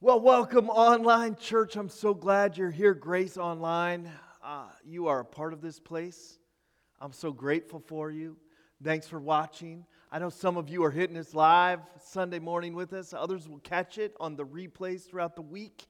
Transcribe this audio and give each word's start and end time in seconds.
Well, 0.00 0.20
welcome, 0.20 0.70
online 0.70 1.34
church. 1.34 1.74
I'm 1.74 1.88
so 1.88 2.14
glad 2.14 2.56
you're 2.56 2.70
here, 2.70 2.94
Grace 2.94 3.36
Online. 3.36 4.08
Uh, 4.40 4.68
you 4.84 5.08
are 5.08 5.18
a 5.18 5.24
part 5.24 5.52
of 5.52 5.60
this 5.60 5.80
place. 5.80 6.38
I'm 7.00 7.12
so 7.12 7.32
grateful 7.32 7.80
for 7.80 8.08
you. 8.08 8.36
Thanks 8.80 9.08
for 9.08 9.18
watching. 9.18 9.84
I 10.12 10.20
know 10.20 10.28
some 10.30 10.56
of 10.56 10.68
you 10.68 10.84
are 10.84 10.92
hitting 10.92 11.16
us 11.16 11.34
live 11.34 11.80
Sunday 12.00 12.38
morning 12.38 12.74
with 12.74 12.92
us, 12.92 13.12
others 13.12 13.48
will 13.48 13.58
catch 13.58 13.98
it 13.98 14.14
on 14.20 14.36
the 14.36 14.44
replays 14.44 15.04
throughout 15.04 15.34
the 15.34 15.42
week. 15.42 15.88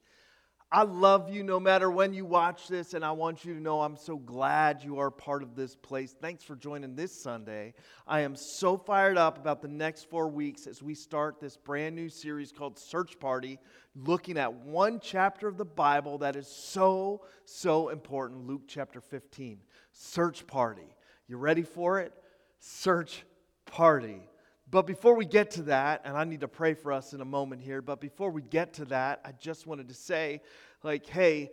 I 0.71 0.83
love 0.83 1.31
you 1.31 1.43
no 1.43 1.59
matter 1.59 1.91
when 1.91 2.13
you 2.13 2.27
watch 2.27 2.69
this, 2.69 2.93
and 2.93 3.03
I 3.03 3.13
want 3.13 3.43
you 3.43 3.55
to 3.55 3.61
know 3.61 3.81
I'm 3.81 3.97
so 3.97 4.19
glad 4.19 4.85
you 4.85 4.99
are 4.99 5.11
part 5.11 5.43
of 5.43 5.55
this 5.55 5.75
place. 5.75 6.15
Thanks 6.21 6.45
for 6.45 6.57
joining 6.57 6.95
this 6.95 7.11
Sunday. 7.11 7.73
I 8.07 8.21
am 8.21 8.37
so 8.37 8.77
fired 8.77 9.17
up 9.17 9.39
about 9.39 9.63
the 9.63 9.69
next 9.69 10.11
four 10.11 10.29
weeks 10.29 10.67
as 10.67 10.83
we 10.83 10.95
start 10.95 11.41
this 11.41 11.57
brand 11.57 11.97
new 11.97 12.11
series 12.11 12.53
called 12.53 12.79
Search 12.79 13.19
Party, 13.19 13.59
looking 13.97 14.37
at 14.37 14.53
one 14.53 15.01
chapter 15.01 15.49
of 15.49 15.57
the 15.57 15.65
Bible 15.65 16.19
that 16.19 16.37
is 16.37 16.47
so, 16.47 17.23
so 17.47 17.89
important 17.89 18.47
Luke 18.47 18.65
chapter 18.69 19.01
15. 19.01 19.61
Search 19.93 20.47
Party. 20.47 20.95
You 21.29 21.39
ready 21.39 21.63
for 21.63 21.99
it? 21.99 22.13
Search 22.61 23.25
Party. 23.65 24.28
But 24.71 24.87
before 24.87 25.15
we 25.15 25.25
get 25.25 25.51
to 25.53 25.63
that, 25.63 26.03
and 26.05 26.17
I 26.17 26.25
need 26.25 26.41
to 26.41 26.49
pray 26.49 26.75
for 26.75 26.93
us 26.93 27.15
in 27.15 27.21
a 27.21 27.25
moment 27.25 27.63
here, 27.63 27.81
but 27.81 28.01
before 28.01 28.31
we 28.31 28.43
get 28.43 28.75
to 28.75 28.85
that, 28.87 29.21
I 29.25 29.33
just 29.33 29.67
wanted 29.67 29.89
to 29.89 29.95
say, 29.95 30.43
like, 30.83 31.07
hey, 31.07 31.51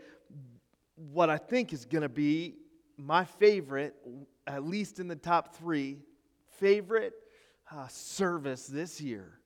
what 0.96 1.30
I 1.30 1.38
think 1.38 1.72
is 1.72 1.86
going 1.86 2.02
to 2.02 2.10
be 2.10 2.56
my 2.98 3.24
favorite, 3.26 3.96
at 4.48 4.66
least 4.66 5.00
in 5.00 5.08
the 5.08 5.16
top 5.16 5.56
three, 5.56 6.00
favorite 6.60 7.14
uh, 7.72 7.88
service 7.88 8.68
this 8.68 9.00
year 9.00 9.40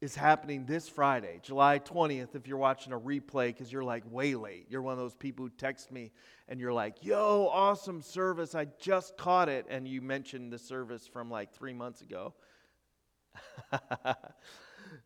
is 0.00 0.14
happening 0.14 0.64
this 0.64 0.88
Friday, 0.88 1.40
July 1.42 1.80
20th, 1.80 2.36
if 2.36 2.46
you're 2.46 2.56
watching 2.56 2.92
a 2.92 2.98
replay, 2.98 3.48
because 3.48 3.72
you're 3.72 3.82
like 3.82 4.04
way 4.10 4.36
late. 4.36 4.66
You're 4.68 4.82
one 4.82 4.92
of 4.92 4.98
those 4.98 5.14
people 5.14 5.44
who 5.44 5.50
text 5.50 5.90
me 5.90 6.12
and 6.48 6.60
you're 6.60 6.72
like, 6.72 7.04
yo, 7.04 7.48
awesome 7.52 8.00
service. 8.00 8.54
I 8.54 8.66
just 8.78 9.16
caught 9.16 9.48
it. 9.48 9.66
And 9.68 9.88
you 9.88 10.00
mentioned 10.00 10.52
the 10.52 10.58
service 10.58 11.06
from 11.06 11.30
like 11.30 11.52
three 11.52 11.72
months 11.72 12.00
ago. 12.00 12.34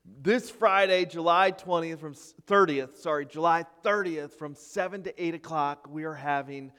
this 0.04 0.50
Friday, 0.50 1.04
July 1.04 1.52
20th 1.52 1.98
from 1.98 2.14
30th, 2.14 2.96
sorry, 2.96 3.26
July 3.26 3.64
30th 3.84 4.32
from 4.32 4.54
7 4.54 5.02
to 5.04 5.22
8 5.22 5.34
o'clock, 5.34 5.88
we 5.90 6.04
are 6.04 6.14
having 6.14 6.72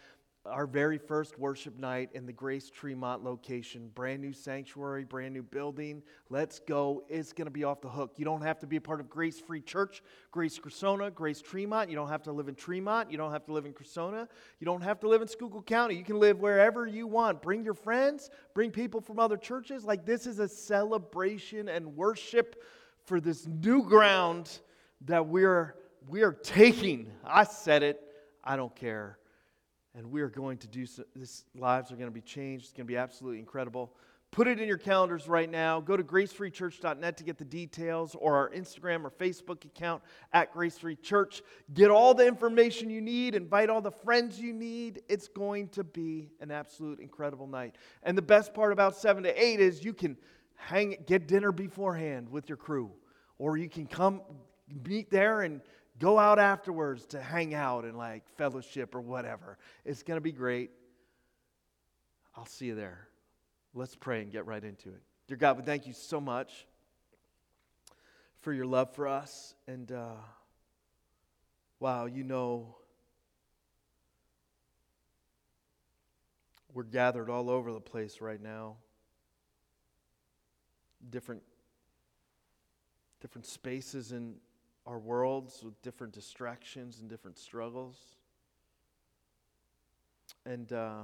our 0.46 0.68
very 0.68 0.98
first 0.98 1.40
worship 1.40 1.78
night 1.80 2.10
in 2.14 2.26
the 2.26 2.34
Grace 2.34 2.70
Tremont 2.70 3.24
location. 3.24 3.90
Brand 3.96 4.22
new 4.22 4.34
sanctuary, 4.34 5.06
brand 5.06 5.34
new 5.34 5.42
building. 5.42 6.04
Let's 6.30 6.60
go. 6.60 7.04
It's 7.08 7.32
going 7.32 7.46
to 7.46 7.52
be 7.52 7.64
off 7.64 7.80
the 7.80 7.90
hook. 7.90 8.16
You 8.18 8.26
don't 8.26 8.42
have 8.42 8.60
to 8.60 8.68
be 8.68 8.76
a 8.76 8.82
part 8.82 9.00
of 9.00 9.10
Grace 9.10 9.40
Free 9.40 9.62
Church, 9.62 10.04
Grace 10.32 10.60
Cressona, 10.60 11.14
Grace 11.14 11.42
Tremont. 11.42 11.90
You 11.90 11.96
don't 11.96 12.10
have 12.10 12.24
to 12.24 12.34
live 12.34 12.50
in 12.50 12.56
Tremont. 12.56 13.10
You 13.10 13.18
don't 13.18 13.32
have 13.32 13.46
to 13.46 13.54
live 13.54 13.66
in 13.66 13.74
Cressona. 13.74 14.28
You 14.60 14.66
don't 14.66 14.82
have 14.82 15.00
to 15.02 15.08
live 15.08 15.22
in 15.22 15.30
Schuylkill 15.30 15.62
County. 15.62 15.96
You 15.96 16.04
can 16.04 16.20
live 16.20 16.40
wherever 16.40 16.86
you 16.86 17.08
want. 17.08 17.42
Bring 17.42 17.64
your 17.64 17.74
friends, 17.74 18.30
bring 18.54 18.70
people 18.70 19.00
from 19.00 19.20
other 19.20 19.38
churches. 19.38 19.86
Like 19.86 20.06
this 20.06 20.28
is 20.28 20.40
a 20.40 20.48
celebration 20.48 21.70
and 21.70 21.96
worship 21.96 22.62
for 23.06 23.22
this 23.22 23.48
new 23.48 23.84
ground 23.84 24.60
that 25.06 25.26
we're 25.26 25.76
we 26.10 26.22
are 26.22 26.34
taking. 26.34 27.10
I 27.24 27.46
said 27.46 27.82
it. 27.82 28.02
I 28.44 28.58
don't 28.58 28.76
care 28.76 29.18
and 29.96 30.10
we 30.10 30.22
are 30.22 30.30
going 30.30 30.58
to 30.58 30.68
do 30.68 30.86
so, 30.86 31.04
this 31.16 31.46
lives 31.56 31.92
are 31.92 31.96
going 31.96 32.08
to 32.08 32.14
be 32.14 32.22
changed. 32.22 32.66
It's 32.66 32.74
going 32.74 32.86
to 32.86 32.92
be 32.92 32.98
absolutely 32.98 33.40
incredible. 33.40 33.94
Put 34.34 34.48
it 34.48 34.60
in 34.60 34.68
your 34.68 34.80
calendars 34.80 35.28
right 35.28 35.50
now. 35.50 35.80
Go 35.80 35.96
to 35.96 36.04
gracefreechurch.net 36.04 37.18
to 37.18 37.24
get 37.24 37.38
the 37.38 37.46
details 37.46 38.16
or 38.16 38.36
our 38.36 38.50
instagram 38.50 39.06
or 39.06 39.12
facebook 39.12 39.64
account 39.64 40.02
at 40.34 40.52
gracefree 40.52 41.00
church 41.04 41.44
get 41.76 41.92
all 41.92 42.16
the 42.16 42.26
information 42.26 42.90
you 42.90 43.00
need 43.00 43.36
invite 43.36 43.70
all 43.70 43.80
the 43.80 43.92
friends 43.92 44.40
you 44.40 44.52
need. 44.52 45.04
It's 45.08 45.28
going 45.28 45.68
to 45.70 45.84
be 45.84 46.32
an 46.42 46.50
absolute 46.50 47.00
incredible 47.00 47.46
night. 47.46 47.76
And 48.02 48.18
the 48.18 48.24
best 48.24 48.56
part 48.56 48.74
about 48.74 48.96
7 48.96 49.22
to 49.22 49.44
8 49.44 49.60
is 49.60 49.86
you 49.86 49.94
can 49.94 50.18
hang 50.56 50.98
get 51.06 51.28
dinner 51.28 51.52
beforehand 51.52 52.28
with 52.28 52.50
your 52.50 52.58
crew 52.58 52.90
or 53.38 53.58
you 53.58 53.70
can 53.70 53.86
come 53.86 54.22
meet 54.84 55.12
there 55.12 55.42
and 55.42 55.62
go 56.00 56.18
out 56.18 56.40
afterwards 56.40 57.06
to 57.08 57.22
hang 57.22 57.54
out 57.54 57.86
and 57.86 57.98
like 57.98 58.28
fellowship 58.38 58.96
or 58.96 59.02
whatever. 59.02 59.58
It's 59.86 60.04
going 60.04 60.18
to 60.18 60.22
be 60.22 60.32
great. 60.32 60.72
I'll 62.36 62.46
see 62.46 62.68
you 62.68 62.76
there. 62.76 63.08
Let's 63.74 63.96
pray 63.96 64.22
and 64.22 64.32
get 64.32 64.46
right 64.46 64.64
into 64.64 64.90
it. 64.90 65.02
Dear 65.28 65.38
God, 65.38 65.58
we 65.58 65.64
thank 65.64 65.88
you 65.88 65.94
so 65.94 66.20
much 66.20 66.68
for 68.42 68.54
your 68.54 68.66
love 68.66 68.94
for 68.94 69.08
us. 69.08 69.56
And 69.68 69.92
uh, 69.92 70.16
wow, 71.80 72.06
you 72.06 72.24
know, 72.24 72.76
we're 76.74 76.84
gathered 76.84 77.30
all 77.30 77.50
over 77.50 77.72
the 77.72 77.80
place 77.80 78.20
right 78.20 78.42
now. 78.42 78.78
Different, 81.10 81.42
different 83.22 83.46
spaces 83.46 84.12
in 84.12 84.36
our 84.86 85.00
worlds 85.00 85.62
with 85.64 85.82
different 85.82 86.14
distractions 86.14 87.00
and 87.00 87.10
different 87.10 87.38
struggles. 87.38 87.98
And 90.46 90.72
uh, 90.74 91.04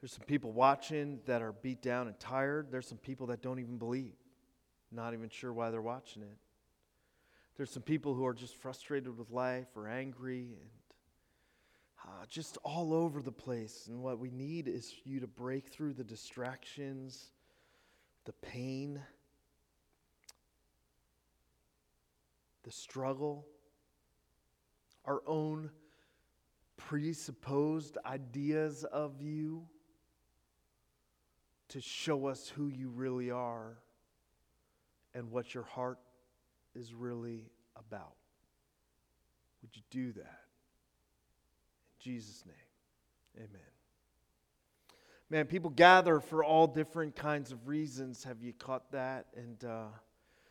there's 0.00 0.12
some 0.12 0.24
people 0.26 0.52
watching 0.52 1.20
that 1.26 1.42
are 1.42 1.52
beat 1.52 1.82
down 1.82 2.06
and 2.06 2.18
tired. 2.20 2.68
There's 2.70 2.86
some 2.86 2.98
people 2.98 3.26
that 3.28 3.42
don't 3.42 3.58
even 3.58 3.78
believe, 3.78 4.14
not 4.92 5.14
even 5.14 5.28
sure 5.28 5.52
why 5.52 5.70
they're 5.70 5.82
watching 5.82 6.22
it. 6.22 6.38
There's 7.56 7.70
some 7.72 7.82
people 7.82 8.14
who 8.14 8.24
are 8.24 8.34
just 8.34 8.54
frustrated 8.54 9.18
with 9.18 9.30
life 9.30 9.66
or 9.74 9.88
angry 9.88 10.56
and 10.60 10.70
uh, 12.04 12.24
just 12.28 12.56
all 12.62 12.94
over 12.94 13.20
the 13.20 13.32
place. 13.32 13.86
And 13.88 14.00
what 14.00 14.20
we 14.20 14.30
need 14.30 14.68
is 14.68 14.94
you 15.04 15.18
to 15.18 15.26
break 15.26 15.66
through 15.66 15.94
the 15.94 16.04
distractions, 16.04 17.32
the 18.24 18.32
pain 18.32 19.00
the 22.64 22.70
struggle, 22.70 23.46
our 25.04 25.22
own 25.26 25.70
presupposed 26.76 27.98
ideas 28.06 28.84
of 28.84 29.20
you 29.20 29.66
to 31.68 31.80
show 31.80 32.26
us 32.26 32.48
who 32.48 32.68
you 32.68 32.88
really 32.88 33.30
are 33.30 33.78
and 35.14 35.30
what 35.30 35.54
your 35.54 35.64
heart 35.64 35.98
is 36.74 36.94
really 36.94 37.50
about. 37.76 38.14
Would 39.62 39.70
you 39.74 39.82
do 39.90 40.12
that? 40.12 40.40
In 41.98 42.12
Jesus' 42.12 42.44
name, 42.46 42.54
amen. 43.36 43.60
Man, 45.30 45.46
people 45.46 45.70
gather 45.70 46.20
for 46.20 46.42
all 46.42 46.66
different 46.66 47.14
kinds 47.14 47.52
of 47.52 47.68
reasons. 47.68 48.24
Have 48.24 48.42
you 48.42 48.54
caught 48.54 48.90
that? 48.92 49.26
And, 49.36 49.62
uh, 49.62 49.88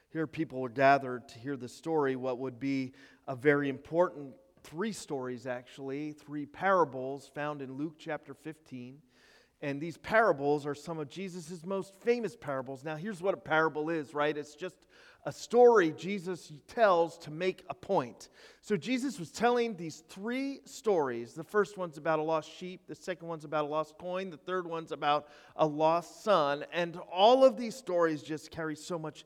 here, 0.09 0.27
people 0.27 0.61
were 0.61 0.69
gathered 0.69 1.27
to 1.29 1.39
hear 1.39 1.57
the 1.57 1.67
story, 1.67 2.15
what 2.15 2.39
would 2.39 2.59
be 2.59 2.93
a 3.27 3.35
very 3.35 3.69
important 3.69 4.33
three 4.63 4.91
stories, 4.91 5.45
actually, 5.45 6.11
three 6.11 6.45
parables 6.45 7.29
found 7.33 7.61
in 7.61 7.73
Luke 7.73 7.95
chapter 7.97 8.33
15. 8.33 8.99
And 9.61 9.81
these 9.81 9.97
parables 9.97 10.65
are 10.65 10.75
some 10.75 10.99
of 10.99 11.09
Jesus' 11.09 11.65
most 11.65 11.95
famous 12.01 12.35
parables. 12.35 12.83
Now, 12.83 12.95
here's 12.95 13.21
what 13.21 13.33
a 13.33 13.37
parable 13.37 13.89
is, 13.89 14.13
right? 14.13 14.37
It's 14.37 14.55
just 14.55 14.87
a 15.25 15.31
story 15.31 15.91
Jesus 15.91 16.53
tells 16.67 17.17
to 17.19 17.31
make 17.31 17.65
a 17.69 17.73
point. 17.73 18.29
So, 18.61 18.77
Jesus 18.77 19.19
was 19.19 19.31
telling 19.31 19.75
these 19.75 20.03
three 20.09 20.59
stories. 20.65 21.33
The 21.33 21.43
first 21.43 21.77
one's 21.77 21.97
about 21.97 22.19
a 22.19 22.21
lost 22.21 22.51
sheep, 22.51 22.81
the 22.87 22.95
second 22.95 23.27
one's 23.27 23.45
about 23.45 23.65
a 23.65 23.67
lost 23.67 23.97
coin, 23.97 24.29
the 24.29 24.37
third 24.37 24.67
one's 24.67 24.91
about 24.91 25.27
a 25.55 25.65
lost 25.65 26.23
son. 26.23 26.63
And 26.71 26.97
all 27.11 27.43
of 27.43 27.57
these 27.57 27.75
stories 27.75 28.21
just 28.21 28.51
carry 28.51 28.75
so 28.75 28.99
much 28.99 29.25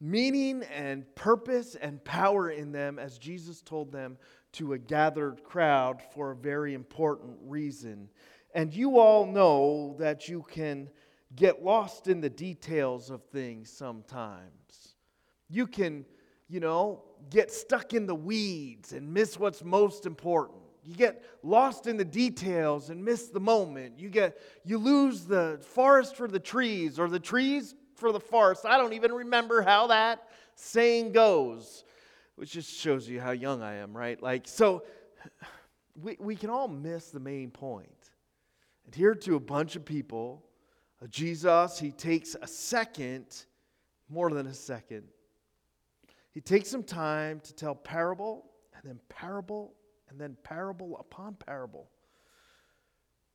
meaning 0.00 0.62
and 0.74 1.04
purpose 1.14 1.74
and 1.74 2.02
power 2.04 2.50
in 2.50 2.72
them 2.72 2.98
as 2.98 3.18
Jesus 3.18 3.60
told 3.60 3.92
them 3.92 4.16
to 4.52 4.72
a 4.72 4.78
gathered 4.78 5.44
crowd 5.44 6.02
for 6.14 6.30
a 6.30 6.36
very 6.36 6.74
important 6.74 7.36
reason. 7.42 8.08
And 8.54 8.74
you 8.74 8.98
all 8.98 9.26
know 9.26 9.94
that 9.98 10.28
you 10.28 10.44
can 10.50 10.88
get 11.36 11.62
lost 11.62 12.08
in 12.08 12.20
the 12.20 12.30
details 12.30 13.10
of 13.10 13.22
things 13.24 13.70
sometimes. 13.70 14.94
You 15.48 15.66
can, 15.66 16.04
you 16.48 16.60
know, 16.60 17.04
get 17.28 17.52
stuck 17.52 17.94
in 17.94 18.06
the 18.06 18.14
weeds 18.14 18.92
and 18.92 19.12
miss 19.12 19.38
what's 19.38 19.62
most 19.62 20.06
important. 20.06 20.58
You 20.84 20.94
get 20.94 21.22
lost 21.42 21.86
in 21.86 21.96
the 21.96 22.04
details 22.04 22.90
and 22.90 23.04
miss 23.04 23.28
the 23.28 23.40
moment. 23.40 23.98
You 23.98 24.08
get 24.08 24.40
you 24.64 24.78
lose 24.78 25.24
the 25.24 25.60
forest 25.60 26.16
for 26.16 26.26
the 26.26 26.40
trees 26.40 26.98
or 26.98 27.08
the 27.08 27.20
trees 27.20 27.74
for 28.00 28.10
the 28.10 28.20
farce. 28.20 28.64
I 28.64 28.78
don't 28.78 28.94
even 28.94 29.12
remember 29.12 29.62
how 29.62 29.86
that 29.88 30.28
saying 30.54 31.12
goes, 31.12 31.84
which 32.34 32.52
just 32.52 32.72
shows 32.72 33.08
you 33.08 33.20
how 33.20 33.30
young 33.30 33.62
I 33.62 33.76
am, 33.76 33.96
right? 33.96 34.20
Like, 34.20 34.48
so 34.48 34.82
we, 36.00 36.16
we 36.18 36.34
can 36.34 36.50
all 36.50 36.66
miss 36.66 37.10
the 37.10 37.20
main 37.20 37.50
point. 37.50 38.10
And 38.86 38.94
here 38.94 39.14
to 39.14 39.36
a 39.36 39.40
bunch 39.40 39.76
of 39.76 39.84
people, 39.84 40.44
uh, 41.02 41.06
Jesus, 41.06 41.78
he 41.78 41.92
takes 41.92 42.34
a 42.40 42.46
second, 42.46 43.44
more 44.08 44.30
than 44.30 44.46
a 44.46 44.54
second. 44.54 45.04
he 46.32 46.40
takes 46.40 46.68
some 46.68 46.82
time 46.82 47.40
to 47.40 47.54
tell 47.54 47.74
parable 47.74 48.46
and 48.74 48.82
then 48.84 49.00
parable 49.08 49.74
and 50.08 50.20
then 50.20 50.36
parable 50.42 50.96
upon 50.98 51.34
parable 51.34 51.88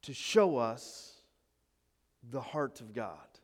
to 0.02 0.14
show 0.14 0.58
us 0.58 1.22
the 2.32 2.42
heart 2.42 2.82
of 2.82 2.94
God. 2.94 3.35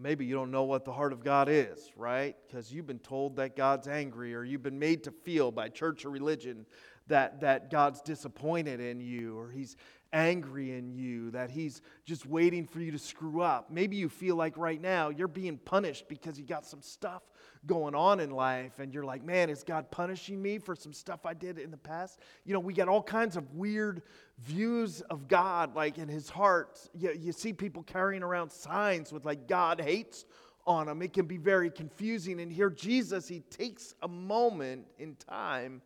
Maybe 0.00 0.24
you 0.24 0.34
don't 0.34 0.50
know 0.52 0.62
what 0.62 0.84
the 0.84 0.92
heart 0.92 1.12
of 1.12 1.24
God 1.24 1.48
is, 1.48 1.90
right? 1.96 2.36
Because 2.46 2.72
you've 2.72 2.86
been 2.86 3.00
told 3.00 3.36
that 3.36 3.56
God's 3.56 3.88
angry, 3.88 4.34
or 4.34 4.44
you've 4.44 4.62
been 4.62 4.78
made 4.78 5.02
to 5.04 5.10
feel 5.10 5.50
by 5.50 5.68
church 5.68 6.04
or 6.04 6.10
religion 6.10 6.66
that, 7.08 7.40
that 7.40 7.70
God's 7.70 8.00
disappointed 8.00 8.80
in 8.80 9.00
you, 9.00 9.36
or 9.36 9.50
He's 9.50 9.76
angry 10.12 10.72
in 10.72 10.94
you, 10.94 11.30
that 11.32 11.50
He's 11.50 11.82
just 12.04 12.26
waiting 12.26 12.66
for 12.66 12.80
you 12.80 12.90
to 12.92 12.98
screw 12.98 13.40
up. 13.40 13.70
Maybe 13.70 13.96
you 13.96 14.08
feel 14.08 14.36
like 14.36 14.56
right 14.56 14.80
now 14.80 15.08
you're 15.08 15.28
being 15.28 15.58
punished 15.58 16.08
because 16.08 16.38
you 16.38 16.44
got 16.44 16.64
some 16.64 16.82
stuff 16.82 17.22
going 17.66 17.94
on 17.94 18.20
in 18.20 18.30
life, 18.30 18.78
and 18.78 18.94
you're 18.94 19.04
like, 19.04 19.24
man, 19.24 19.50
is 19.50 19.64
God 19.64 19.90
punishing 19.90 20.40
me 20.40 20.58
for 20.58 20.74
some 20.74 20.92
stuff 20.92 21.26
I 21.26 21.34
did 21.34 21.58
in 21.58 21.70
the 21.70 21.76
past? 21.76 22.20
You 22.44 22.54
know, 22.54 22.60
we 22.60 22.72
got 22.72 22.88
all 22.88 23.02
kinds 23.02 23.36
of 23.36 23.52
weird 23.54 24.02
views 24.38 25.00
of 25.02 25.28
God, 25.28 25.74
like 25.74 25.98
in 25.98 26.08
His 26.08 26.28
heart. 26.28 26.78
You, 26.94 27.12
you 27.18 27.32
see 27.32 27.52
people 27.52 27.82
carrying 27.82 28.22
around 28.22 28.50
signs 28.50 29.12
with 29.12 29.24
like 29.24 29.48
God 29.48 29.80
hates 29.80 30.24
on 30.66 30.86
them. 30.86 31.02
It 31.02 31.12
can 31.12 31.26
be 31.26 31.38
very 31.38 31.70
confusing. 31.70 32.40
And 32.40 32.52
here, 32.52 32.70
Jesus, 32.70 33.26
He 33.26 33.40
takes 33.40 33.94
a 34.02 34.08
moment 34.08 34.86
in 34.98 35.16
time 35.16 35.82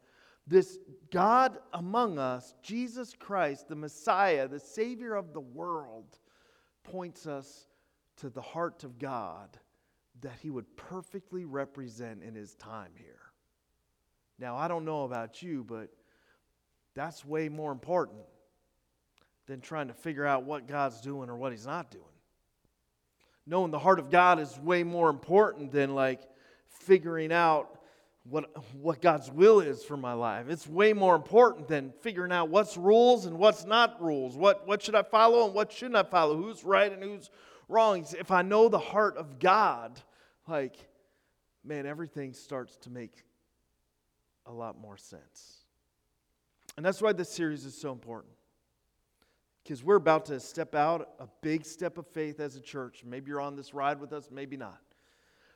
this 0.47 0.79
God 1.11 1.59
among 1.73 2.19
us, 2.19 2.55
Jesus 2.63 3.15
Christ, 3.19 3.69
the 3.69 3.77
Messiah, 3.77 4.49
the 4.49 4.61
Savior 4.61 5.15
of 5.15 5.33
the 5.33 5.41
world, 5.41 6.19
points 6.85 7.27
us 7.27 7.69
to 8.17 8.29
the 8.29 8.43
heart 8.43 8.85
of 8.85 8.99
God 8.99 9.59
that 10.21 10.39
he 10.41 10.51
would 10.51 10.77
perfectly 10.77 11.45
represent 11.45 12.23
in 12.23 12.35
his 12.35 12.55
time 12.57 12.91
here. 12.97 13.21
Now, 14.39 14.57
I 14.57 14.69
don't 14.69 14.85
know 14.85 15.05
about 15.05 15.43
you, 15.43 15.65
but 15.65 15.91
that's 16.95 17.25
way 17.25 17.49
more 17.49 17.73
important 17.73 18.23
than 19.47 19.61
trying 19.61 19.89
to 19.89 19.95
figure 19.95 20.27
out 20.27 20.45
what 20.45 20.67
God's 20.67 21.01
doing 21.01 21.29
or 21.29 21.37
what 21.37 21.53
he's 21.53 21.67
not 21.67 21.91
doing. 21.91 22.05
Knowing 23.47 23.71
the 23.71 23.79
heart 23.79 23.99
of 23.99 24.11
God 24.11 24.39
is 24.39 24.59
way 24.61 24.83
more 24.85 25.11
important 25.11 25.73
than 25.73 25.95
like 25.95 26.23
figuring 26.69 27.33
out 27.33 27.82
what, 28.25 28.51
what 28.77 29.01
God's 29.01 29.31
will 29.31 29.61
is 29.61 29.83
for 29.83 29.97
my 29.97 30.13
life. 30.13 30.49
It's 30.49 30.67
way 30.67 30.93
more 30.93 31.17
important 31.17 31.67
than 31.69 31.93
figuring 32.01 32.33
out 32.33 32.49
what's 32.49 32.77
rules 32.77 33.27
and 33.27 33.39
what's 33.39 33.65
not 33.65 34.01
rules. 34.01 34.37
What, 34.37 34.67
what 34.67 34.83
should 34.83 34.95
I 34.95 35.03
follow 35.03 35.47
and 35.47 35.55
what 35.55 35.73
shouldn't 35.73 35.97
I 35.97 36.05
follow? 36.05 36.37
Who's 36.37 36.63
right 36.65 36.93
and 36.93 37.03
who's 37.03 37.31
wrong? 37.69 38.07
If 38.19 38.31
I 38.31 38.43
know 38.43 38.69
the 38.69 38.79
heart 38.79 39.17
of 39.17 39.39
God, 39.41 40.01
like, 40.47 40.77
man, 41.65 41.85
everything 41.85 42.33
starts 42.33 42.77
to 42.79 42.91
make 42.91 43.25
a 44.47 44.53
lot 44.53 44.81
more 44.81 44.97
sense. 44.97 45.59
And 46.77 46.87
that's 46.87 47.03
why 47.03 47.13
this 47.13 47.29
series 47.29 47.65
is 47.65 47.75
so 47.75 47.93
important. 47.93 48.33
Because 49.63 49.85
we're 49.85 49.97
about 49.97 50.25
to 50.27 50.41
step 50.41 50.75
out 50.75 51.09
a 51.19 51.29
big 51.41 51.65
step 51.65 51.99
of 51.99 52.07
faith 52.07 52.41
as 52.41 52.57
a 52.57 52.61
church. 52.61 53.03
Maybe 53.05 53.31
you're 53.31 53.41
on 53.41 53.57
this 53.57 53.75
ride 53.75 54.01
with 54.01 54.13
us, 54.13 54.29
maybe 54.31 54.57
not. 54.57 54.81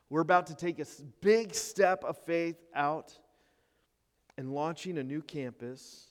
We're 0.09 0.21
about 0.21 0.47
to 0.49 0.55
take 0.55 0.79
a 0.79 0.87
big 1.21 1.55
step 1.55 2.05
of 2.05 2.17
faith 2.19 2.65
out 2.75 3.19
and 4.39 4.53
launching 4.53 4.99
a 4.99 5.03
new 5.03 5.21
campus. 5.23 6.11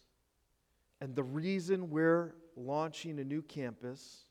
And 0.99 1.15
the 1.15 1.23
reason 1.23 1.89
we're 1.89 2.35
launching 2.57 3.19
a 3.19 3.23
new 3.23 3.41
campus, 3.41 4.25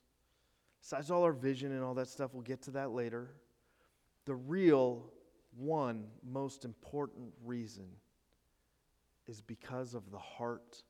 besides 0.81 1.11
all 1.11 1.23
our 1.23 1.33
vision 1.33 1.73
and 1.73 1.83
all 1.83 1.95
that 1.95 2.09
stuff, 2.09 2.35
we'll 2.35 2.43
get 2.43 2.63
to 2.63 2.73
that 2.73 2.91
later. 2.91 3.31
The 4.27 4.35
real 4.35 5.11
one 5.57 6.07
most 6.23 6.65
important 6.65 7.33
reason 7.45 7.87
is 9.27 9.41
because 9.41 9.95
of 9.95 10.11
the 10.11 10.19
heart 10.19 10.83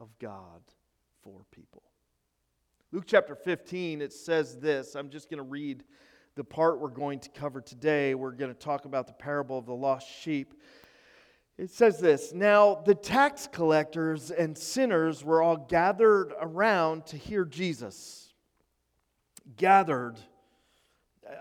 of 0.00 0.08
God 0.18 0.62
for 1.22 1.40
people. 1.50 1.82
Luke 2.92 3.04
chapter 3.06 3.34
15, 3.34 4.00
it 4.00 4.12
says 4.12 4.58
this. 4.58 4.94
I'm 4.94 5.10
just 5.10 5.30
going 5.30 5.38
to 5.38 5.48
read 5.48 5.84
the 6.38 6.44
part 6.44 6.78
we're 6.78 6.88
going 6.88 7.18
to 7.18 7.28
cover 7.30 7.60
today. 7.60 8.14
We're 8.14 8.30
going 8.30 8.54
to 8.54 8.58
talk 8.58 8.84
about 8.84 9.08
the 9.08 9.12
parable 9.12 9.58
of 9.58 9.66
the 9.66 9.74
lost 9.74 10.06
sheep. 10.08 10.54
It 11.58 11.68
says 11.68 11.98
this 11.98 12.32
Now 12.32 12.76
the 12.86 12.94
tax 12.94 13.48
collectors 13.50 14.30
and 14.30 14.56
sinners 14.56 15.24
were 15.24 15.42
all 15.42 15.56
gathered 15.56 16.32
around 16.40 17.06
to 17.06 17.16
hear 17.16 17.44
Jesus. 17.44 18.32
Gathered. 19.56 20.16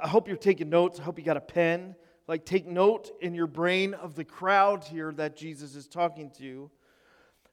I 0.04 0.08
hope 0.08 0.28
you're 0.28 0.36
taking 0.36 0.70
notes. 0.70 1.00
I 1.00 1.04
hope 1.04 1.20
you 1.20 1.24
got 1.24 1.38
a 1.38 1.42
pen. 1.42 1.96
Like, 2.28 2.44
take 2.44 2.66
note 2.66 3.12
in 3.22 3.36
your 3.36 3.48
brain 3.48 3.94
of 3.94 4.16
the 4.16 4.26
crowd 4.26 4.84
here 4.84 5.14
that 5.14 5.38
Jesus 5.38 5.76
is 5.76 5.88
talking 5.88 6.32
to. 6.40 6.72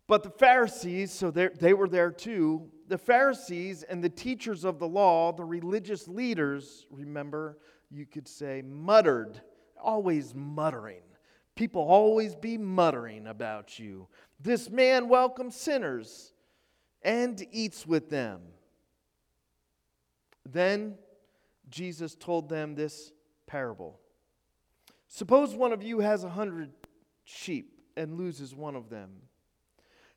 But 0.06 0.22
the 0.22 0.30
Pharisees, 0.30 1.12
so 1.12 1.30
they 1.30 1.72
were 1.72 1.88
there 1.88 2.10
too, 2.10 2.70
the 2.88 2.98
Pharisees 2.98 3.82
and 3.82 4.04
the 4.04 4.10
teachers 4.10 4.64
of 4.64 4.78
the 4.78 4.88
law, 4.88 5.32
the 5.32 5.44
religious 5.44 6.06
leaders, 6.06 6.86
remember, 6.90 7.58
you 7.90 8.04
could 8.04 8.28
say, 8.28 8.62
muttered, 8.62 9.40
always 9.80 10.34
muttering. 10.34 11.02
People 11.54 11.82
always 11.82 12.34
be 12.34 12.58
muttering 12.58 13.28
about 13.28 13.78
you. 13.78 14.08
This 14.40 14.68
man 14.68 15.08
welcomes 15.08 15.56
sinners 15.56 16.32
and 17.02 17.46
eats 17.52 17.86
with 17.86 18.10
them. 18.10 18.40
Then 20.44 20.96
Jesus 21.70 22.14
told 22.14 22.48
them 22.48 22.74
this 22.74 23.12
parable 23.46 24.00
Suppose 25.08 25.54
one 25.54 25.72
of 25.72 25.82
you 25.82 26.00
has 26.00 26.24
a 26.24 26.28
hundred 26.28 26.72
sheep 27.22 27.80
and 27.96 28.18
loses 28.18 28.54
one 28.54 28.74
of 28.74 28.90
them. 28.90 29.10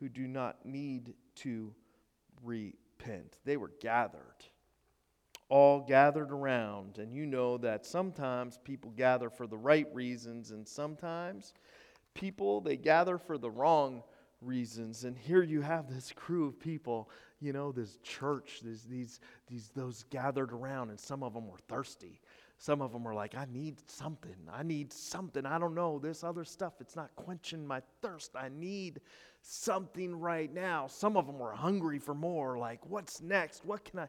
who 0.00 0.08
do 0.08 0.26
not 0.26 0.64
need 0.64 1.14
to 1.36 1.74
repent. 2.42 3.38
They 3.44 3.56
were 3.56 3.72
gathered, 3.80 4.44
all 5.48 5.80
gathered 5.80 6.30
around. 6.32 6.98
And 6.98 7.14
you 7.14 7.26
know 7.26 7.56
that 7.58 7.86
sometimes 7.86 8.58
people 8.62 8.90
gather 8.96 9.30
for 9.30 9.46
the 9.46 9.56
right 9.56 9.86
reasons, 9.92 10.50
and 10.50 10.66
sometimes 10.66 11.54
people, 12.14 12.60
they 12.60 12.76
gather 12.76 13.18
for 13.18 13.38
the 13.38 13.50
wrong 13.50 14.02
reasons. 14.40 15.04
And 15.04 15.16
here 15.16 15.42
you 15.42 15.62
have 15.62 15.88
this 15.88 16.12
crew 16.14 16.46
of 16.46 16.60
people, 16.60 17.10
you 17.40 17.52
know, 17.52 17.72
this 17.72 17.98
church, 18.02 18.60
these, 18.62 18.82
these, 18.84 19.20
these, 19.48 19.70
those 19.74 20.04
gathered 20.10 20.52
around, 20.52 20.90
and 20.90 21.00
some 21.00 21.22
of 21.22 21.34
them 21.34 21.48
were 21.48 21.58
thirsty. 21.68 22.20
Some 22.58 22.80
of 22.80 22.92
them 22.92 23.04
were 23.04 23.14
like, 23.14 23.34
I 23.34 23.46
need 23.52 23.78
something. 23.86 24.36
I 24.50 24.62
need 24.62 24.92
something. 24.92 25.44
I 25.44 25.58
don't 25.58 25.74
know. 25.74 25.98
This 25.98 26.24
other 26.24 26.44
stuff, 26.44 26.74
it's 26.80 26.96
not 26.96 27.14
quenching 27.14 27.66
my 27.66 27.82
thirst. 28.00 28.32
I 28.34 28.48
need 28.48 29.00
something 29.48 30.14
right 30.18 30.52
now. 30.52 30.88
Some 30.88 31.16
of 31.16 31.26
them 31.26 31.38
were 31.38 31.52
hungry 31.52 31.98
for 31.98 32.14
more. 32.14 32.58
Like, 32.58 32.80
what's 32.88 33.22
next? 33.22 33.64
What 33.64 33.84
can 33.84 34.00
I, 34.00 34.08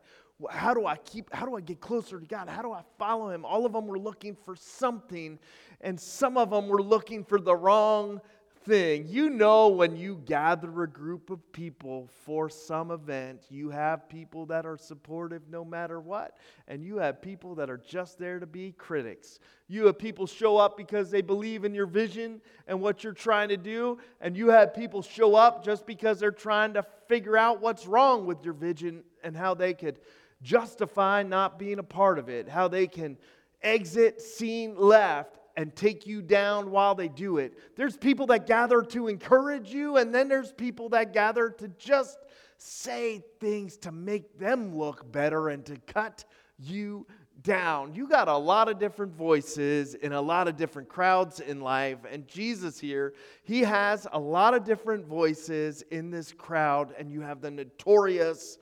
how 0.50 0.74
do 0.74 0.86
I 0.86 0.96
keep, 0.98 1.32
how 1.34 1.46
do 1.46 1.56
I 1.56 1.62
get 1.62 1.80
closer 1.80 2.20
to 2.20 2.26
God? 2.26 2.50
How 2.50 2.64
do 2.64 2.72
I 2.72 2.82
follow 2.98 3.30
Him? 3.30 3.46
All 3.46 3.66
of 3.66 3.74
them 3.74 3.86
were 3.86 4.00
looking 4.00 4.36
for 4.46 4.56
something, 4.56 5.38
and 5.82 6.00
some 6.00 6.38
of 6.38 6.50
them 6.50 6.68
were 6.68 6.82
looking 6.82 7.24
for 7.24 7.40
the 7.40 7.56
wrong 7.56 8.20
thing. 8.68 9.06
You 9.08 9.30
know, 9.30 9.70
when 9.70 9.96
you 9.96 10.22
gather 10.26 10.84
a 10.84 10.90
group 10.90 11.30
of 11.30 11.52
people 11.54 12.10
for 12.26 12.50
some 12.50 12.92
event, 12.92 13.46
you 13.50 13.70
have 13.70 14.10
people 14.10 14.46
that 14.48 14.66
are 14.66 14.78
supportive 14.78 15.44
no 15.50 15.64
matter 15.64 16.02
what, 16.02 16.38
and 16.68 16.84
you 16.84 16.98
have 16.98 17.22
people 17.22 17.56
that 17.56 17.70
are 17.70 17.78
just 17.78 18.20
there 18.20 18.40
to 18.40 18.46
be 18.46 18.74
critics. 18.74 19.40
You 19.70 19.86
have 19.86 19.98
people 19.98 20.28
show 20.28 20.58
up 20.58 20.76
because 20.76 21.10
they 21.10 21.22
believe 21.22 21.64
in 21.64 21.74
your 21.74 21.86
vision 21.86 22.42
and 22.68 22.82
what 22.82 23.06
you're 23.06 23.14
trying 23.14 23.48
to 23.50 23.58
do, 23.58 24.00
and 24.20 24.36
you 24.36 24.50
have 24.50 24.74
people 24.74 25.02
show 25.02 25.36
up 25.36 25.64
just 25.64 25.86
because 25.86 26.20
they're 26.20 26.32
trying 26.32 26.74
to 26.74 26.86
figure 27.08 27.38
out 27.38 27.62
what's 27.62 27.88
wrong 27.88 28.26
with 28.26 28.44
your 28.44 28.54
vision 28.54 29.04
and 29.24 29.36
how 29.36 29.54
they 29.54 29.74
could 29.74 30.00
justify 30.42 31.24
not 31.24 31.58
being 31.58 31.80
a 31.80 31.84
part 31.84 32.20
of 32.20 32.28
it, 32.28 32.50
how 32.50 32.68
they 32.68 32.86
can 32.86 33.18
exit 33.64 34.22
scene 34.22 34.76
left 34.76 35.37
and 35.58 35.76
take 35.76 36.06
you 36.06 36.22
down 36.22 36.70
while 36.70 36.96
they 36.96 37.08
do 37.08 37.40
it. 37.40 37.58
There's 37.76 37.98
people 37.98 38.28
that 38.28 38.46
gather 38.46 38.84
to 38.84 39.08
encourage 39.08 39.74
you, 39.74 39.98
and 39.98 40.14
then 40.14 40.30
there's 40.30 40.54
people 40.54 40.88
that 40.90 41.12
gather 41.12 41.50
to 41.50 41.68
just 41.80 42.20
say 42.58 43.24
things 43.40 43.76
to 43.78 43.92
make 43.92 44.38
them 44.40 44.76
look 44.76 45.12
better 45.12 45.50
and 45.50 45.66
to 45.66 45.76
cut 45.88 46.24
you 46.60 47.08
down. 47.42 47.94
You 47.94 48.08
got 48.08 48.28
a 48.28 48.38
lot 48.38 48.70
of 48.70 48.80
different 48.80 49.14
voices 49.16 49.96
in 49.96 50.14
a 50.14 50.22
lot 50.22 50.48
of 50.48 50.58
different 50.58 50.90
crowds 50.90 51.40
in 51.40 51.62
life. 51.62 52.00
And 52.10 52.28
Jesus 52.28 52.80
here, 52.80 53.14
he 53.44 53.62
has 53.62 54.08
a 54.12 54.20
lot 54.20 54.54
of 54.54 54.64
different 54.64 55.06
voices 55.06 55.84
in 55.92 56.10
this 56.10 56.32
crowd. 56.32 56.94
And 56.98 57.12
you 57.12 57.22
have 57.22 57.42
the 57.42 57.52
notorious 57.52 58.58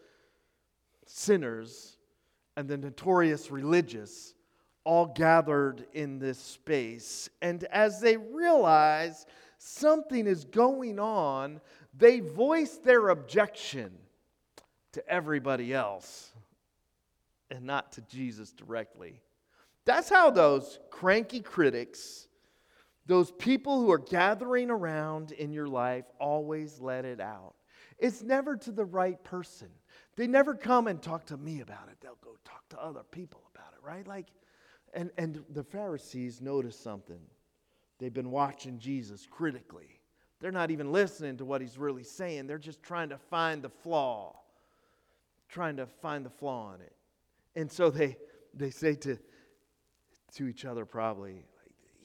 sinners 1.06 1.98
and 2.58 2.68
the 2.68 2.78
notorious 2.78 3.50
religious 3.50 4.34
all 4.86 5.08
gathered 5.08 5.86
in 5.94 6.20
this 6.20 6.40
space. 6.40 7.30
And 7.42 7.64
as 7.66 8.00
they 8.00 8.16
realize 8.16 9.26
something 9.58 10.28
is 10.28 10.46
going 10.46 11.00
on, 11.00 11.60
they 11.98 12.22
voice 12.22 12.78
their 12.78 13.10
objection 13.10 13.92
to 14.94 15.08
everybody 15.10 15.74
else 15.74 16.32
and 17.52 17.66
not 17.66 17.92
to 17.94 18.02
Jesus 18.02 18.52
directly. 18.52 19.22
That's 19.86 20.10
how 20.10 20.30
those 20.30 20.80
cranky 20.90 21.42
critics, 21.42 22.28
those 23.06 23.32
people 23.32 23.80
who 23.80 23.92
are 23.92 24.00
gathering 24.00 24.70
around 24.70 25.32
in 25.32 25.52
your 25.52 25.68
life, 25.68 26.06
always 26.20 26.80
let 26.80 27.06
it 27.06 27.20
out. 27.20 27.56
It's 27.98 28.22
never 28.22 28.58
to 28.58 28.72
the 28.72 28.86
right 28.86 29.22
person. 29.24 29.70
They 30.16 30.28
never 30.28 30.56
come 30.56 30.88
and 30.88 31.02
talk 31.02 31.26
to 31.28 31.38
me 31.38 31.62
about 31.62 31.88
it. 31.90 31.98
They'll 32.02 32.18
go 32.24 32.36
talk 32.44 32.68
to 32.70 32.82
other 32.82 33.04
people 33.12 33.42
about 33.54 33.74
it, 33.74 33.86
right? 33.86 34.08
Like, 34.08 34.28
and, 34.96 35.12
and 35.18 35.44
the 35.50 35.64
Pharisees 35.64 36.42
noticed 36.42 36.82
something. 36.82 37.20
They've 38.00 38.14
been 38.14 38.32
watching 38.32 38.80
Jesus 38.80 39.28
critically. 39.30 40.00
They're 40.40 40.52
not 40.52 40.72
even 40.72 40.92
listening 40.92 41.38
to 41.38 41.46
what 41.46 41.62
he's 41.62 41.78
really 41.78 42.04
saying. 42.04 42.48
They're 42.48 42.58
just 42.58 42.82
trying 42.82 43.10
to 43.10 43.18
find 43.18 43.62
the 43.62 43.70
flaw, 43.70 44.40
trying 45.50 45.78
to 45.78 45.86
find 45.86 46.26
the 46.26 46.30
flaw 46.30 46.74
in 46.74 46.82
it. 46.82 46.96
And 47.56 47.72
so 47.72 47.90
they, 47.90 48.18
they 48.54 48.70
say 48.70 48.96
to, 48.96 49.18
to 50.36 50.48
each 50.48 50.66
other, 50.66 50.86
probably, 50.86 51.46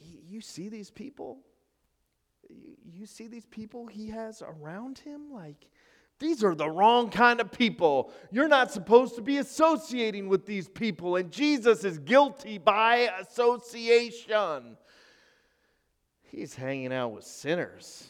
You 0.01 0.41
see 0.41 0.69
these 0.69 0.91
people? 0.91 1.39
You 2.49 3.07
see 3.07 3.29
these 3.29 3.47
people 3.47 3.87
he 3.87 4.09
has 4.09 4.43
around 4.43 4.99
him? 4.99 5.33
Like, 5.33 5.69
these 6.21 6.45
are 6.45 6.55
the 6.55 6.71
wrong 6.71 7.09
kind 7.09 7.41
of 7.41 7.51
people. 7.51 8.13
You're 8.31 8.47
not 8.47 8.71
supposed 8.71 9.17
to 9.17 9.23
be 9.23 9.39
associating 9.39 10.29
with 10.29 10.45
these 10.45 10.69
people, 10.69 11.17
and 11.17 11.31
Jesus 11.33 11.83
is 11.83 11.99
guilty 11.99 12.59
by 12.59 13.11
association. 13.21 14.77
He's 16.23 16.55
hanging 16.55 16.93
out 16.93 17.13
with 17.13 17.25
sinners, 17.25 18.09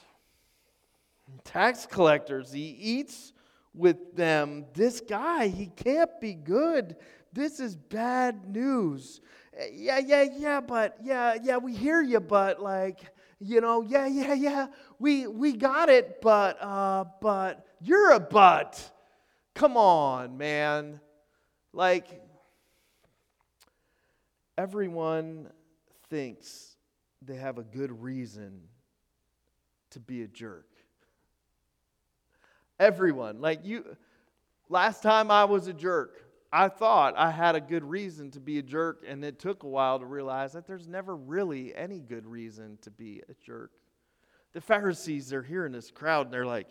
tax 1.45 1.87
collectors. 1.87 2.53
He 2.53 2.77
eats 2.81 3.33
with 3.75 4.17
them. 4.17 4.67
This 4.75 5.01
guy, 5.01 5.47
he 5.47 5.69
can't 5.69 6.21
be 6.21 6.35
good. 6.35 6.97
This 7.33 7.61
is 7.61 7.77
bad 7.77 8.45
news. 8.53 9.21
Eh, 9.57 9.69
yeah, 9.73 10.01
yeah, 10.05 10.27
yeah, 10.37 10.61
but 10.61 10.97
yeah, 11.01 11.37
yeah, 11.41 11.59
we 11.59 11.75
hear 11.75 12.03
you, 12.03 12.19
but 12.19 12.61
like, 12.61 13.13
you 13.41 13.61
know, 13.61 13.83
yeah, 13.83 14.07
yeah, 14.07 14.35
yeah, 14.35 14.67
we 14.99 15.27
we 15.27 15.55
got 15.55 15.89
it, 15.89 16.21
but 16.21 16.63
uh, 16.63 17.05
but 17.21 17.67
you're 17.81 18.13
a 18.13 18.21
but. 18.21 18.91
Come 19.55 19.77
on, 19.77 20.37
man. 20.39 21.01
Like, 21.73 22.23
everyone 24.57 25.49
thinks 26.09 26.77
they 27.23 27.37
have 27.37 27.59
a 27.59 27.63
good 27.63 28.03
reason 28.03 28.61
to 29.91 30.01
be 30.01 30.23
a 30.23 30.29
jerk. 30.29 30.67
Everyone. 32.79 33.41
Like, 33.41 33.65
you, 33.65 33.85
last 34.69 35.03
time 35.03 35.31
I 35.31 35.45
was 35.45 35.67
a 35.67 35.73
jerk, 35.73 36.25
I 36.53 36.69
thought 36.69 37.15
I 37.17 37.31
had 37.31 37.55
a 37.55 37.61
good 37.61 37.85
reason 37.85 38.31
to 38.33 38.41
be 38.41 38.59
a 38.59 38.63
jerk, 38.63 39.05
and 39.07 39.25
it 39.25 39.39
took 39.39 39.63
a 39.63 39.69
while 39.69 40.01
to 40.01 40.07
realize 40.07 40.53
that 40.53 40.67
there's 40.67 40.89
never 40.89 41.15
really 41.15 41.75
any 41.75 42.01
good 42.01 42.27
reason 42.27 42.79
to 42.83 42.91
be 42.91 43.23
a 43.29 43.35
jerk. 43.45 43.71
The 44.53 44.61
Pharisees, 44.61 45.29
they're 45.29 45.43
here 45.43 45.65
in 45.65 45.73
this 45.73 45.93
crowd, 45.93 46.27
and 46.27 46.35
they're 46.35 46.47
like, 46.47 46.67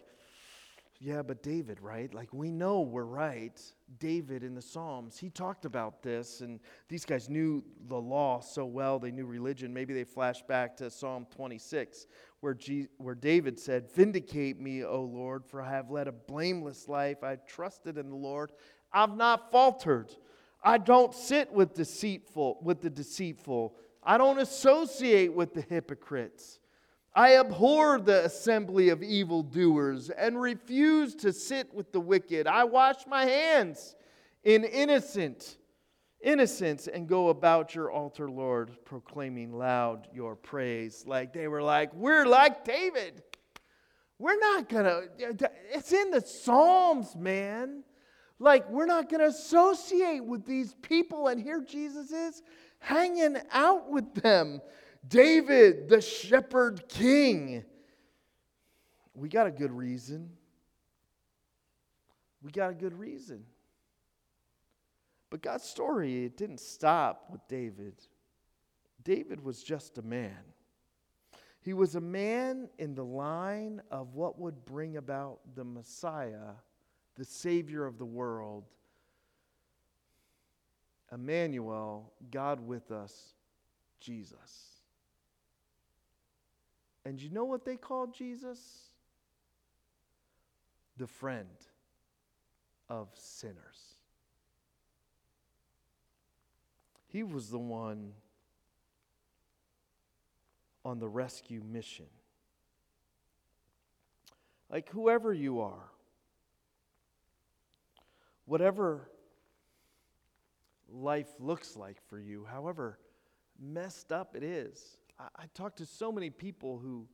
yeah, 1.02 1.22
but 1.22 1.42
David, 1.42 1.80
right? 1.80 2.14
Like 2.14 2.34
we 2.34 2.52
know 2.52 2.82
we're 2.82 3.06
right. 3.06 3.58
David 4.00 4.44
in 4.44 4.54
the 4.54 4.62
Psalms, 4.62 5.18
he 5.18 5.30
talked 5.30 5.64
about 5.64 6.04
this, 6.04 6.42
and 6.42 6.60
these 6.90 7.06
guys 7.06 7.30
knew 7.30 7.64
the 7.88 7.96
law 7.96 8.42
so 8.42 8.66
well, 8.66 9.00
they 9.00 9.12
knew 9.12 9.26
religion. 9.26 9.74
Maybe 9.74 9.94
they 9.94 10.04
flash 10.04 10.42
back 10.42 10.76
to 10.78 10.92
Psalm 10.92 11.26
26, 11.34 12.06
where, 12.42 12.58
where 12.98 13.16
David 13.16 13.58
said, 13.58 13.90
Vindicate 13.90 14.60
me, 14.60 14.84
O 14.84 15.02
Lord, 15.02 15.46
for 15.46 15.62
I 15.62 15.70
have 15.70 15.90
led 15.90 16.10
a 16.10 16.12
blameless 16.12 16.90
life. 16.90 17.24
I 17.24 17.38
trusted 17.48 17.98
in 17.98 18.10
the 18.10 18.18
Lord. 18.18 18.52
I've 18.92 19.16
not 19.16 19.52
faltered. 19.52 20.10
I 20.64 20.78
don't 20.78 21.14
sit 21.14 21.52
with 21.52 21.74
deceitful, 21.74 22.60
with 22.62 22.82
the 22.82 22.90
deceitful. 22.90 23.76
I 24.04 24.18
don't 24.18 24.40
associate 24.40 25.34
with 25.34 25.54
the 25.54 25.62
hypocrites. 25.62 26.60
I 27.16 27.38
abhor 27.38 28.00
the 28.00 28.26
assembly 28.26 28.90
of 28.90 29.02
evildoers 29.02 30.10
and 30.10 30.40
refuse 30.40 31.16
to 31.16 31.34
sit 31.34 31.74
with 31.74 31.92
the 31.92 32.00
wicked. 32.00 32.48
I 32.48 32.64
wash 32.66 33.08
my 33.08 33.26
hands 33.26 33.96
in 34.44 34.64
innocent 34.64 35.58
innocence 36.22 36.88
and 36.88 37.08
go 37.08 37.30
about 37.30 37.76
your 37.76 37.92
altar, 37.92 38.30
Lord, 38.30 38.72
proclaiming 38.86 39.54
loud 39.54 40.08
your 40.14 40.36
praise. 40.36 41.06
Like 41.06 41.34
they 41.34 41.48
were 41.48 41.62
like, 41.62 41.94
we're 41.94 42.26
like 42.26 42.66
David. 42.66 43.24
We're 44.18 44.40
not 44.40 44.68
gonna, 44.68 45.04
it's 45.18 45.94
in 45.94 46.12
the 46.12 46.22
Psalms, 46.22 47.16
man. 47.16 47.84
Like, 48.40 48.70
we're 48.70 48.86
not 48.86 49.10
gonna 49.10 49.26
associate 49.26 50.24
with 50.24 50.46
these 50.46 50.74
people. 50.82 51.28
And 51.28 51.42
here 51.42 51.62
Jesus 51.62 52.12
is 52.12 52.42
hanging 52.80 53.38
out 53.52 53.90
with 53.90 54.14
them. 54.16 54.62
David, 55.08 55.90
the 55.90 56.02
shepherd 56.02 56.88
king. 56.88 57.66
We 59.14 59.28
got 59.30 59.48
a 59.48 59.52
good 59.52 59.72
reason. 59.72 60.32
We 62.42 62.52
got 62.52 62.72
a 62.72 62.74
good 62.74 62.98
reason. 62.98 63.46
But 65.30 65.42
God's 65.42 65.66
story, 65.66 66.26
it 66.26 66.38
didn't 66.38 66.60
stop 66.60 67.28
with 67.30 67.46
David. 67.48 67.94
David 69.04 69.44
was 69.44 69.62
just 69.62 69.98
a 69.98 70.02
man. 70.02 70.38
He 71.62 71.74
was 71.74 71.96
a 71.96 72.02
man 72.02 72.70
in 72.78 72.96
the 72.96 73.04
line 73.04 73.82
of 73.92 74.16
what 74.16 74.40
would 74.40 74.66
bring 74.66 74.98
about 74.98 75.40
the 75.56 75.64
Messiah, 75.64 76.54
the 77.20 77.26
Savior 77.26 77.86
of 77.86 77.98
the 77.98 78.06
world. 78.06 78.64
Emmanuel, 81.12 82.14
God 82.32 82.66
with 82.66 82.92
us, 82.92 83.34
Jesus. 84.00 84.80
And 87.04 87.22
you 87.22 87.30
know 87.30 87.44
what 87.44 87.66
they 87.66 87.76
called 87.76 88.14
Jesus? 88.14 88.60
The 90.96 91.08
friend 91.08 91.50
of 92.88 93.10
sinners. 93.16 93.96
He 97.08 97.24
was 97.24 97.50
the 97.50 97.60
one 97.60 98.14
on 100.86 101.00
the 101.00 101.10
rescue 101.10 101.62
mission. 101.70 102.06
Like 104.70 104.90
whoever 104.92 105.34
you 105.34 105.60
are, 105.60 105.89
whatever 108.50 109.08
life 110.92 111.30
looks 111.40 111.76
like 111.76 111.98
for 112.08 112.20
you, 112.20 112.48
however 112.50 112.98
messed 113.62 114.12
up 114.12 114.36
it 114.36 114.42
is, 114.44 114.98
I, 115.20 115.28
I 115.36 115.44
talk 115.54 115.76
to 115.76 115.86
so 115.86 116.12
many 116.12 116.32
people 116.32 116.80
who 116.80 117.08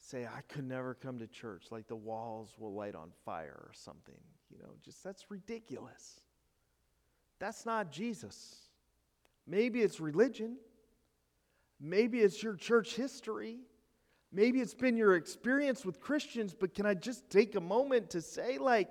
say, 0.00 0.26
I 0.26 0.40
could 0.48 0.68
never 0.68 0.94
come 0.94 1.20
to 1.20 1.28
church, 1.28 1.66
like 1.70 1.86
the 1.86 1.94
walls 1.94 2.54
will 2.58 2.74
light 2.74 2.96
on 2.96 3.10
fire 3.24 3.56
or 3.56 3.70
something. 3.72 4.18
You 4.50 4.58
know, 4.58 4.70
just 4.84 5.02
that's 5.04 5.30
ridiculous. 5.30 6.20
That's 7.38 7.64
not 7.64 7.92
Jesus. 7.92 8.56
Maybe 9.46 9.80
it's 9.80 10.00
religion. 10.00 10.56
Maybe 11.80 12.18
it's 12.18 12.42
your 12.42 12.54
church 12.56 12.96
history. 12.96 13.58
Maybe 14.32 14.60
it's 14.60 14.74
been 14.74 14.96
your 14.96 15.14
experience 15.14 15.86
with 15.86 16.00
Christians, 16.00 16.52
but 16.52 16.74
can 16.74 16.84
I 16.84 16.94
just 16.94 17.30
take 17.30 17.54
a 17.54 17.60
moment 17.60 18.10
to 18.10 18.20
say, 18.20 18.58
like, 18.58 18.90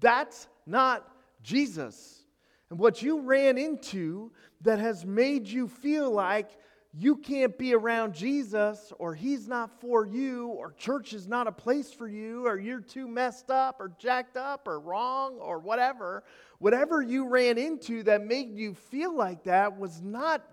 that's 0.00 0.48
not 0.66 1.06
Jesus. 1.42 2.24
And 2.70 2.78
what 2.78 3.02
you 3.02 3.20
ran 3.20 3.58
into 3.58 4.32
that 4.62 4.78
has 4.78 5.04
made 5.04 5.48
you 5.48 5.68
feel 5.68 6.10
like 6.10 6.50
you 6.92 7.16
can't 7.16 7.56
be 7.56 7.72
around 7.72 8.14
Jesus, 8.14 8.92
or 8.98 9.14
he's 9.14 9.46
not 9.46 9.80
for 9.80 10.04
you, 10.04 10.48
or 10.48 10.72
church 10.72 11.12
is 11.12 11.28
not 11.28 11.46
a 11.46 11.52
place 11.52 11.92
for 11.92 12.08
you, 12.08 12.48
or 12.48 12.58
you're 12.58 12.80
too 12.80 13.06
messed 13.06 13.48
up, 13.48 13.80
or 13.80 13.92
jacked 13.98 14.36
up, 14.36 14.66
or 14.66 14.80
wrong, 14.80 15.38
or 15.38 15.60
whatever, 15.60 16.24
whatever 16.58 17.00
you 17.00 17.28
ran 17.28 17.58
into 17.58 18.02
that 18.02 18.26
made 18.26 18.56
you 18.56 18.74
feel 18.74 19.16
like 19.16 19.44
that 19.44 19.78
was 19.78 20.02
not 20.02 20.44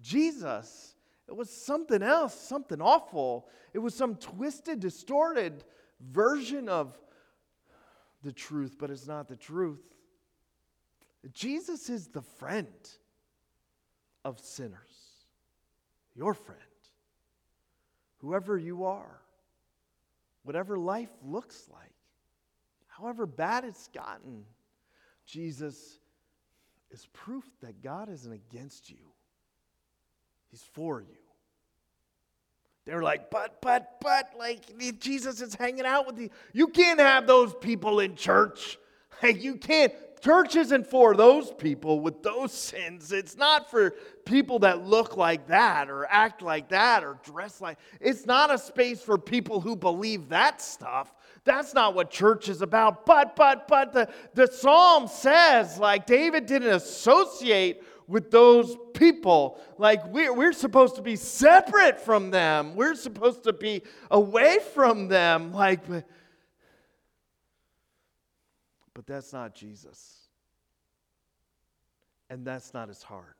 Jesus. 0.00 0.96
It 1.28 1.36
was 1.36 1.48
something 1.48 2.02
else, 2.02 2.34
something 2.34 2.80
awful. 2.80 3.48
It 3.72 3.78
was 3.78 3.94
some 3.94 4.16
twisted, 4.16 4.80
distorted 4.80 5.62
version 6.00 6.68
of 6.68 6.98
the 8.22 8.32
truth, 8.32 8.76
but 8.80 8.90
it's 8.90 9.06
not 9.06 9.28
the 9.28 9.36
truth. 9.36 9.80
Jesus 11.32 11.88
is 11.88 12.08
the 12.08 12.22
friend. 12.22 12.66
of 14.24 14.40
sinners, 14.40 15.26
your 16.14 16.34
friend, 16.34 16.60
whoever 18.18 18.56
you 18.56 18.84
are, 18.84 19.20
whatever 20.44 20.78
life 20.78 21.10
looks 21.22 21.68
like, 21.72 21.92
however 22.86 23.26
bad 23.26 23.64
it's 23.64 23.88
gotten. 23.88 24.44
Jesus 25.26 25.98
is 26.90 27.06
proof 27.12 27.44
that 27.60 27.82
God 27.82 28.08
isn't 28.08 28.32
against 28.32 28.90
you, 28.90 29.12
He's 30.50 30.62
for 30.72 31.00
you. 31.02 31.18
They're 32.86 33.02
like, 33.02 33.30
but, 33.30 33.60
but, 33.62 33.96
but, 34.00 34.32
like, 34.38 34.78
Jesus 35.00 35.40
is 35.40 35.54
hanging 35.54 35.86
out 35.86 36.06
with 36.06 36.18
you. 36.18 36.28
You 36.52 36.68
can't 36.68 37.00
have 37.00 37.26
those 37.26 37.54
people 37.54 38.00
in 38.00 38.16
church. 38.16 38.78
Hey, 39.20 39.34
you 39.34 39.54
can't. 39.54 39.92
Church 40.24 40.56
isn't 40.56 40.86
for 40.86 41.14
those 41.14 41.52
people 41.52 42.00
with 42.00 42.22
those 42.22 42.50
sins. 42.50 43.12
It's 43.12 43.36
not 43.36 43.70
for 43.70 43.90
people 44.24 44.60
that 44.60 44.86
look 44.86 45.18
like 45.18 45.48
that 45.48 45.90
or 45.90 46.06
act 46.06 46.40
like 46.40 46.70
that 46.70 47.04
or 47.04 47.18
dress 47.22 47.60
like. 47.60 47.76
It's 48.00 48.24
not 48.24 48.50
a 48.50 48.56
space 48.56 49.02
for 49.02 49.18
people 49.18 49.60
who 49.60 49.76
believe 49.76 50.30
that 50.30 50.62
stuff. 50.62 51.12
That's 51.44 51.74
not 51.74 51.94
what 51.94 52.10
church 52.10 52.48
is 52.48 52.62
about. 52.62 53.04
But, 53.04 53.36
but, 53.36 53.68
but 53.68 53.92
the, 53.92 54.08
the 54.32 54.46
psalm 54.46 55.08
says, 55.08 55.76
like, 55.76 56.06
David 56.06 56.46
didn't 56.46 56.72
associate 56.72 57.82
with 58.06 58.30
those 58.30 58.78
people. 58.94 59.60
Like, 59.76 60.06
we're, 60.06 60.32
we're 60.32 60.54
supposed 60.54 60.96
to 60.96 61.02
be 61.02 61.16
separate 61.16 62.00
from 62.00 62.30
them, 62.30 62.74
we're 62.76 62.94
supposed 62.94 63.42
to 63.44 63.52
be 63.52 63.82
away 64.10 64.58
from 64.72 65.08
them. 65.08 65.52
Like, 65.52 65.86
but, 65.86 66.06
but 68.94 69.06
that's 69.06 69.32
not 69.32 69.54
Jesus. 69.54 70.28
And 72.30 72.46
that's 72.46 72.72
not 72.72 72.88
his 72.88 73.02
heart. 73.02 73.36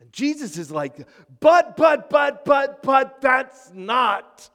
And 0.00 0.12
Jesus 0.12 0.58
is 0.58 0.70
like, 0.70 1.08
but, 1.40 1.76
but, 1.76 2.10
but, 2.10 2.44
but, 2.44 2.82
but, 2.82 3.20
that's 3.22 3.72
not 3.74 4.48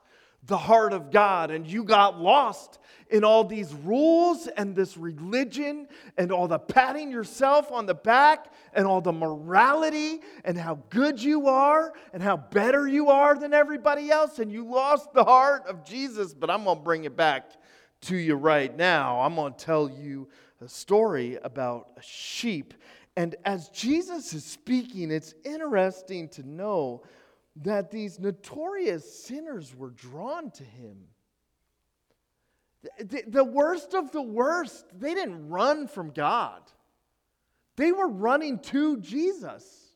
the 0.44 0.56
heart 0.56 0.92
of 0.92 1.10
God. 1.10 1.50
And 1.50 1.66
you 1.66 1.82
got 1.82 2.20
lost 2.20 2.78
in 3.10 3.24
all 3.24 3.44
these 3.44 3.72
rules 3.74 4.46
and 4.46 4.74
this 4.74 4.96
religion 4.96 5.88
and 6.16 6.30
all 6.32 6.48
the 6.48 6.58
patting 6.58 7.10
yourself 7.10 7.70
on 7.72 7.86
the 7.86 7.94
back 7.94 8.52
and 8.72 8.86
all 8.86 9.00
the 9.00 9.12
morality 9.12 10.20
and 10.44 10.56
how 10.56 10.78
good 10.90 11.20
you 11.20 11.48
are 11.48 11.92
and 12.12 12.22
how 12.22 12.36
better 12.36 12.86
you 12.86 13.10
are 13.10 13.36
than 13.36 13.52
everybody 13.52 14.10
else. 14.10 14.38
And 14.38 14.50
you 14.50 14.64
lost 14.64 15.12
the 15.12 15.24
heart 15.24 15.66
of 15.66 15.84
Jesus. 15.84 16.34
But 16.34 16.50
I'm 16.50 16.64
going 16.64 16.78
to 16.78 16.84
bring 16.84 17.04
it 17.04 17.16
back 17.16 17.50
to 18.02 18.16
you 18.16 18.34
right 18.34 18.76
now. 18.76 19.20
I'm 19.20 19.34
going 19.34 19.54
to 19.54 19.64
tell 19.64 19.88
you 19.88 20.28
a 20.60 20.68
story 20.68 21.38
about 21.42 21.88
a 21.96 22.02
sheep. 22.02 22.74
And 23.16 23.34
as 23.44 23.68
Jesus 23.68 24.32
is 24.32 24.44
speaking, 24.44 25.10
it's 25.10 25.34
interesting 25.44 26.28
to 26.30 26.48
know 26.48 27.02
that 27.62 27.90
these 27.90 28.18
notorious 28.18 29.24
sinners 29.24 29.74
were 29.76 29.90
drawn 29.90 30.50
to 30.52 30.64
him. 30.64 30.96
The, 32.98 33.22
the, 33.28 33.44
worst 33.44 33.94
of 33.94 34.10
the 34.10 34.22
worst, 34.22 34.86
they 34.98 35.14
didn't 35.14 35.48
run 35.48 35.86
from 35.86 36.10
God, 36.10 36.62
they 37.76 37.92
were 37.92 38.08
running 38.08 38.58
to 38.60 38.98
Jesus. 38.98 39.94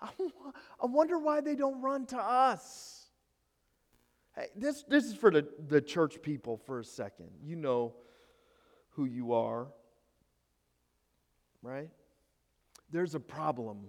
I, 0.00 0.08
I 0.82 0.86
wonder 0.86 1.18
why 1.18 1.40
they 1.40 1.56
don't 1.56 1.80
run 1.80 2.06
to 2.06 2.18
us. 2.18 2.97
This, 4.54 4.84
this 4.84 5.04
is 5.04 5.14
for 5.14 5.30
the, 5.30 5.46
the 5.68 5.80
church 5.80 6.22
people 6.22 6.56
for 6.56 6.80
a 6.80 6.84
second. 6.84 7.30
You 7.42 7.56
know 7.56 7.94
who 8.90 9.04
you 9.04 9.32
are, 9.32 9.68
right? 11.62 11.90
There's 12.90 13.14
a 13.14 13.20
problem 13.20 13.86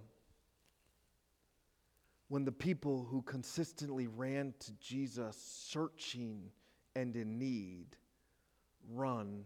when 2.27 2.45
the 2.45 2.51
people 2.51 3.07
who 3.09 3.21
consistently 3.23 4.07
ran 4.07 4.53
to 4.59 4.71
Jesus 4.73 5.35
searching 5.37 6.51
and 6.95 7.15
in 7.15 7.39
need 7.39 7.87
run 8.91 9.45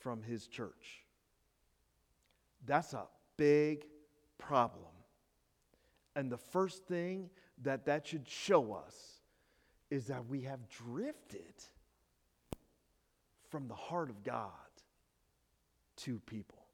from 0.00 0.22
his 0.22 0.46
church. 0.46 1.04
That's 2.66 2.92
a 2.92 3.06
big 3.36 3.86
problem. 4.38 4.84
And 6.14 6.30
the 6.30 6.38
first 6.38 6.84
thing 6.84 7.30
that 7.62 7.86
that 7.86 8.06
should 8.06 8.28
show 8.28 8.72
us 8.74 9.11
is 9.92 10.06
that 10.06 10.26
we 10.26 10.40
have 10.40 10.58
drifted 10.70 11.52
from 13.50 13.68
the 13.68 13.74
heart 13.74 14.08
of 14.08 14.24
God 14.24 14.48
to 15.96 16.18
people. 16.20 16.64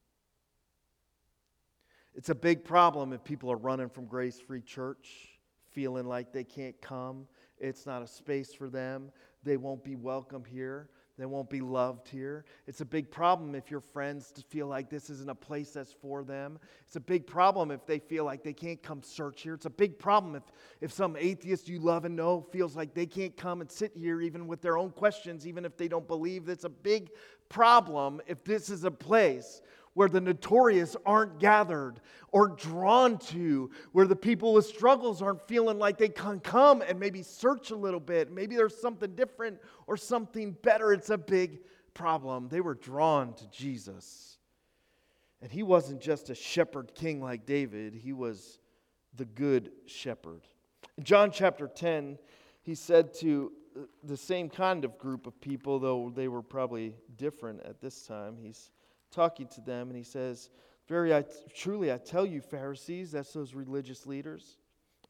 It's 2.15 2.29
a 2.29 2.35
big 2.35 2.63
problem 2.63 3.13
if 3.13 3.25
people 3.25 3.51
are 3.51 3.57
running 3.57 3.89
from 3.89 4.07
Grace 4.07 4.39
Free 4.39 4.61
Church, 4.61 5.37
feeling 5.73 6.07
like 6.07 6.33
they 6.33 6.45
can't 6.45 6.81
come. 6.81 7.27
It's 7.59 7.87
not 7.87 8.03
a 8.03 8.07
space 8.07 8.55
for 8.55 8.69
them. 8.69 9.11
They 9.43 9.57
won't 9.57 9.83
be 9.83 9.97
welcome 9.97 10.45
here. 10.45 10.89
They 11.19 11.27
won't 11.27 11.51
be 11.51 11.61
loved 11.61 12.09
here. 12.09 12.45
It's 12.69 12.81
a 12.81 12.85
big 12.85 13.11
problem 13.11 13.57
if 13.57 13.73
your 13.73 13.81
friends 13.81 14.33
feel 14.49 14.69
like 14.69 14.89
this 14.89 15.11
isn't 15.11 15.29
a 15.29 15.35
place 15.35 15.73
that's 15.73 15.93
for 15.93 16.23
them. 16.23 16.61
It's 16.87 16.95
a 16.95 17.01
big 17.01 17.27
problem 17.27 17.73
if 17.73 17.85
they 17.87 17.99
feel 17.99 18.25
like 18.25 18.45
they 18.45 18.53
can't 18.53 18.81
come 18.83 19.03
search 19.03 19.43
here. 19.43 19.55
It's 19.55 19.67
a 19.67 19.71
big 19.71 19.99
problem 19.99 20.37
if, 20.37 20.45
if 20.81 20.93
some 20.93 21.17
atheist 21.19 21.69
you 21.69 21.81
love 21.81 22.05
and 22.05 22.15
know 22.15 22.47
feels 22.53 22.77
like 22.77 22.95
they 22.95 23.07
can't 23.07 23.37
come 23.37 23.61
and 23.61 23.71
sit 23.71 23.93
here 23.97 24.21
even 24.21 24.47
with 24.47 24.63
their 24.63 24.79
own 24.79 24.91
questions, 24.91 25.45
even 25.45 25.65
if 25.65 25.77
they 25.77 25.89
don't 25.89 26.07
believe. 26.07 26.49
It's 26.49 26.65
a 26.65 26.69
big 26.69 27.11
problem 27.49 28.21
if 28.29 28.45
this 28.45 28.71
is 28.71 28.85
a 28.85 28.91
place 28.91 29.61
where 29.99 30.09
the 30.09 30.21
notorious 30.21 30.95
aren't 31.05 31.41
gathered 31.41 31.99
or 32.31 32.51
drawn 32.51 33.19
to, 33.19 33.69
where 33.91 34.07
the 34.07 34.15
people 34.15 34.53
with 34.53 34.65
struggles 34.65 35.21
aren't 35.21 35.43
feeling 35.49 35.77
like 35.77 35.99
they 35.99 36.09
can 36.09 36.39
come 36.39 36.83
and 36.83 37.01
maybe 37.01 37.21
search 37.21 37.73
a 37.73 37.75
little 37.75 37.99
bit. 37.99 38.31
Maybe 38.31 38.55
there's 38.55 38.81
something 38.81 39.17
different 39.17 39.59
or 39.89 39.97
something 39.97 40.53
better. 40.63 40.93
It's 40.93 41.11
a 41.11 41.19
big 41.19 41.63
problem. 41.95 42.49
They 42.49 42.61
were 42.61 42.77
drawn 42.77 43.35
to 43.35 43.51
Jesus. 43.51 44.39
And 45.43 45.51
he 45.51 45.65
wasn't 45.65 46.01
just 46.01 46.31
a 46.31 46.35
shepherd 46.37 46.95
king 46.95 47.21
like 47.21 47.45
David, 47.45 47.93
he 47.93 48.13
was 48.13 48.61
the 49.17 49.25
good 49.25 49.73
shepherd. 49.87 50.43
In 50.97 51.03
John 51.03 51.33
chapter 51.33 51.67
10, 51.67 52.19
he 52.63 52.77
said 52.77 53.13
to 53.15 53.51
the 54.05 54.17
same 54.17 54.49
kind 54.49 54.85
of 54.85 54.97
group 54.97 55.27
of 55.27 55.41
people, 55.41 55.81
though 55.81 56.13
they 56.15 56.29
were 56.29 56.43
probably 56.43 56.95
different 57.17 57.65
at 57.65 57.81
this 57.81 58.07
time, 58.07 58.37
he's 58.41 58.71
talking 59.11 59.49
to 59.49 59.61
them, 59.61 59.89
and 59.89 59.97
he 59.97 60.03
says, 60.03 60.51
Very 60.89 61.15
I, 61.15 61.25
truly, 61.55 61.93
I 61.93 61.99
tell 61.99 62.27
you, 62.27 62.41
Pharisees, 62.41 63.13
that's 63.13 63.33
those 63.33 63.55
religious 63.55 64.07
leaders, 64.07 64.59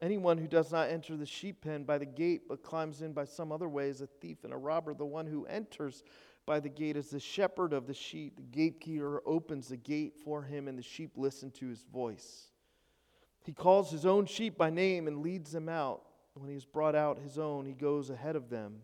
anyone 0.01 0.37
who 0.37 0.47
does 0.47 0.71
not 0.71 0.89
enter 0.89 1.15
the 1.15 1.25
sheep 1.25 1.61
pen 1.61 1.83
by 1.83 1.97
the 1.97 2.05
gate, 2.05 2.43
but 2.47 2.63
climbs 2.63 3.01
in 3.01 3.13
by 3.13 3.25
some 3.25 3.51
other 3.51 3.69
way, 3.69 3.89
is 3.89 4.01
a 4.01 4.07
thief 4.07 4.43
and 4.43 4.53
a 4.53 4.57
robber. 4.57 4.93
The 4.93 5.05
one 5.05 5.27
who 5.27 5.45
enters 5.45 6.03
by 6.45 6.59
the 6.59 6.69
gate 6.69 6.97
is 6.97 7.09
the 7.09 7.19
shepherd 7.19 7.73
of 7.73 7.85
the 7.87 7.93
sheep. 7.93 8.35
The 8.35 8.41
gatekeeper 8.41 9.21
opens 9.25 9.67
the 9.67 9.77
gate 9.77 10.15
for 10.23 10.41
him, 10.41 10.67
and 10.67 10.77
the 10.77 10.83
sheep 10.83 11.11
listen 11.15 11.51
to 11.51 11.67
his 11.67 11.83
voice. 11.83 12.47
He 13.43 13.53
calls 13.53 13.91
his 13.91 14.05
own 14.05 14.25
sheep 14.25 14.57
by 14.57 14.69
name 14.69 15.07
and 15.07 15.21
leads 15.21 15.51
them 15.51 15.69
out. 15.69 16.03
When 16.33 16.47
he 16.47 16.53
has 16.53 16.65
brought 16.65 16.95
out 16.95 17.19
his 17.19 17.37
own, 17.37 17.65
he 17.65 17.73
goes 17.73 18.09
ahead 18.09 18.35
of 18.35 18.49
them. 18.49 18.81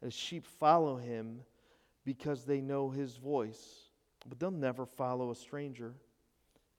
And 0.00 0.10
the 0.10 0.14
sheep 0.14 0.46
follow 0.46 0.96
him 0.96 1.40
because 2.04 2.44
they 2.44 2.60
know 2.60 2.90
his 2.90 3.16
voice 3.16 3.90
but 4.28 4.38
they'll 4.38 4.50
never 4.50 4.86
follow 4.86 5.30
a 5.30 5.36
stranger. 5.36 5.94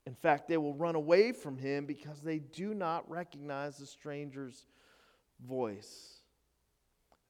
In 0.05 0.15
fact, 0.15 0.47
they 0.47 0.57
will 0.57 0.73
run 0.73 0.95
away 0.95 1.31
from 1.31 1.57
him 1.57 1.85
because 1.85 2.21
they 2.21 2.39
do 2.39 2.73
not 2.73 3.09
recognize 3.09 3.77
the 3.77 3.85
stranger's 3.85 4.65
voice. 5.45 6.19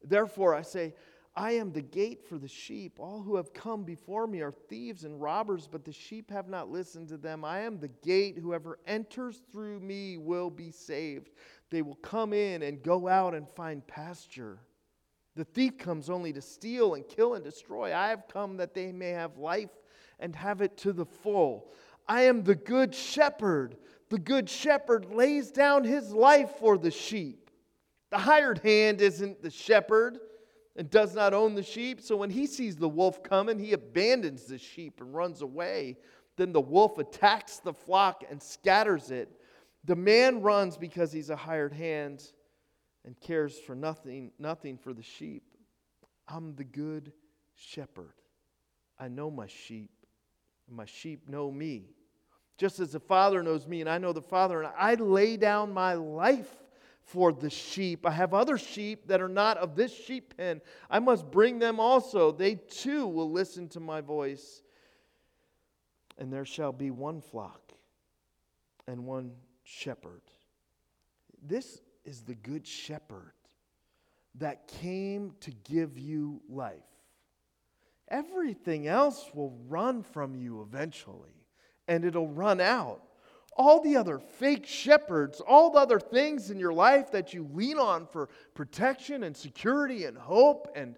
Therefore, 0.03 0.55
I 0.55 0.63
say, 0.63 0.95
I 1.35 1.53
am 1.53 1.71
the 1.71 1.81
gate 1.81 2.27
for 2.27 2.37
the 2.37 2.47
sheep. 2.47 2.99
All 2.99 3.21
who 3.21 3.35
have 3.37 3.53
come 3.53 3.83
before 3.83 4.27
me 4.27 4.41
are 4.41 4.51
thieves 4.51 5.03
and 5.03 5.19
robbers, 5.21 5.67
but 5.71 5.83
the 5.83 5.91
sheep 5.91 6.29
have 6.29 6.47
not 6.47 6.69
listened 6.69 7.07
to 7.09 7.17
them. 7.17 7.43
I 7.43 7.61
am 7.61 7.79
the 7.79 7.87
gate. 7.87 8.37
Whoever 8.37 8.79
enters 8.85 9.41
through 9.51 9.79
me 9.79 10.17
will 10.17 10.51
be 10.51 10.69
saved. 10.69 11.31
They 11.71 11.81
will 11.81 11.95
come 11.95 12.33
in 12.33 12.61
and 12.61 12.83
go 12.83 13.07
out 13.07 13.33
and 13.33 13.49
find 13.49 13.85
pasture. 13.87 14.59
The 15.35 15.45
thief 15.45 15.79
comes 15.79 16.11
only 16.11 16.33
to 16.33 16.41
steal 16.41 16.93
and 16.93 17.07
kill 17.07 17.33
and 17.33 17.43
destroy. 17.43 17.95
I 17.95 18.09
have 18.09 18.27
come 18.31 18.57
that 18.57 18.75
they 18.75 18.91
may 18.91 19.09
have 19.09 19.37
life 19.37 19.71
and 20.23 20.35
have 20.35 20.61
it 20.61 20.77
to 20.77 20.93
the 20.93 21.05
full. 21.05 21.69
I 22.07 22.23
am 22.23 22.43
the 22.43 22.55
good 22.55 22.95
shepherd. 22.95 23.75
The 24.09 24.17
good 24.17 24.49
shepherd 24.49 25.13
lays 25.13 25.51
down 25.51 25.83
his 25.83 26.13
life 26.13 26.51
for 26.59 26.77
the 26.77 26.91
sheep. 26.91 27.51
The 28.09 28.17
hired 28.17 28.59
hand 28.59 29.01
isn't 29.01 29.41
the 29.43 29.51
shepherd 29.51 30.19
and 30.75 30.89
does 30.89 31.13
not 31.13 31.33
own 31.33 31.55
the 31.55 31.63
sheep. 31.63 31.99
So 32.01 32.15
when 32.15 32.29
he 32.29 32.47
sees 32.47 32.77
the 32.77 32.89
wolf 32.89 33.21
coming, 33.21 33.59
he 33.59 33.73
abandons 33.73 34.45
the 34.45 34.57
sheep 34.57 35.01
and 35.01 35.13
runs 35.13 35.41
away. 35.41 35.97
Then 36.37 36.53
the 36.53 36.61
wolf 36.61 36.97
attacks 36.97 37.57
the 37.57 37.73
flock 37.73 38.23
and 38.29 38.41
scatters 38.41 39.11
it. 39.11 39.29
The 39.83 39.95
man 39.95 40.41
runs 40.41 40.77
because 40.77 41.11
he's 41.11 41.29
a 41.29 41.35
hired 41.35 41.73
hand 41.73 42.23
and 43.03 43.19
cares 43.19 43.59
for 43.59 43.75
nothing, 43.75 44.31
nothing 44.39 44.77
for 44.77 44.93
the 44.93 45.03
sheep. 45.03 45.43
I'm 46.27 46.55
the 46.55 46.63
good 46.63 47.11
shepherd. 47.55 48.13
I 48.97 49.09
know 49.09 49.29
my 49.29 49.47
sheep, 49.47 49.91
my 50.73 50.85
sheep 50.85 51.29
know 51.29 51.51
me, 51.51 51.89
Just 52.57 52.79
as 52.79 52.91
the 52.91 52.99
Father 52.99 53.41
knows 53.43 53.67
me 53.67 53.81
and 53.81 53.89
I 53.89 53.97
know 53.97 54.13
the 54.13 54.21
Father, 54.21 54.61
and 54.61 54.71
I 54.77 54.95
lay 54.95 55.37
down 55.37 55.73
my 55.73 55.93
life 55.93 56.51
for 57.03 57.31
the 57.33 57.49
sheep. 57.49 58.05
I 58.05 58.11
have 58.11 58.33
other 58.33 58.57
sheep 58.57 59.07
that 59.07 59.21
are 59.21 59.29
not 59.29 59.57
of 59.57 59.75
this 59.75 59.93
sheep 59.93 60.37
pen. 60.37 60.61
I 60.89 60.99
must 60.99 61.29
bring 61.29 61.59
them 61.59 61.79
also. 61.79 62.31
They 62.31 62.55
too 62.55 63.07
will 63.07 63.31
listen 63.31 63.67
to 63.69 63.79
my 63.79 64.01
voice. 64.01 64.61
And 66.17 66.31
there 66.31 66.45
shall 66.45 66.71
be 66.71 66.91
one 66.91 67.21
flock 67.21 67.73
and 68.87 69.05
one 69.05 69.31
shepherd. 69.63 70.21
This 71.41 71.81
is 72.05 72.21
the 72.21 72.35
good 72.35 72.65
shepherd 72.65 73.33
that 74.35 74.67
came 74.67 75.33
to 75.41 75.51
give 75.51 75.97
you 75.97 76.41
life. 76.47 76.92
Everything 78.09 78.87
else 78.87 79.29
will 79.33 79.57
run 79.67 80.03
from 80.03 80.35
you 80.35 80.61
eventually, 80.61 81.45
and 81.87 82.05
it'll 82.05 82.27
run 82.27 82.61
out. 82.61 83.01
All 83.55 83.81
the 83.81 83.97
other 83.97 84.19
fake 84.19 84.65
shepherds, 84.65 85.39
all 85.39 85.71
the 85.71 85.79
other 85.79 85.99
things 85.99 86.49
in 86.49 86.59
your 86.59 86.73
life 86.73 87.11
that 87.11 87.33
you 87.33 87.47
lean 87.53 87.77
on 87.77 88.07
for 88.07 88.29
protection 88.55 89.23
and 89.23 89.37
security 89.37 90.05
and 90.05 90.17
hope 90.17 90.71
and 90.75 90.95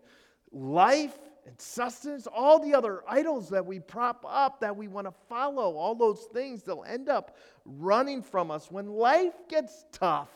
life 0.52 1.18
and 1.46 1.60
sustenance, 1.60 2.28
all 2.28 2.60
the 2.60 2.74
other 2.74 3.04
idols 3.08 3.50
that 3.50 3.65
we 3.65 3.80
prop 3.80 4.26
up 4.28 4.62
that 4.62 4.76
we 4.76 4.88
want 4.88 5.06
to 5.06 5.13
follow, 5.30 5.76
all 5.76 5.96
those 5.96 6.28
things, 6.34 6.63
they'll 6.63 6.86
end 6.88 7.10
up 7.10 7.38
running 7.65 8.22
from 8.24 8.50
us. 8.50 8.72
When 8.72 8.88
life 8.88 9.34
gets 9.48 9.86
tough, 9.91 10.32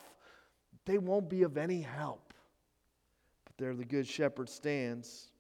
they 0.86 0.98
won't 0.98 1.30
be 1.30 1.44
of 1.44 1.58
any 1.58 1.82
help. 1.82 2.34
But 3.46 3.58
there 3.58 3.76
the 3.76 3.86
Good 3.86 4.08
Shepherd 4.08 4.50
stands, 4.50 5.32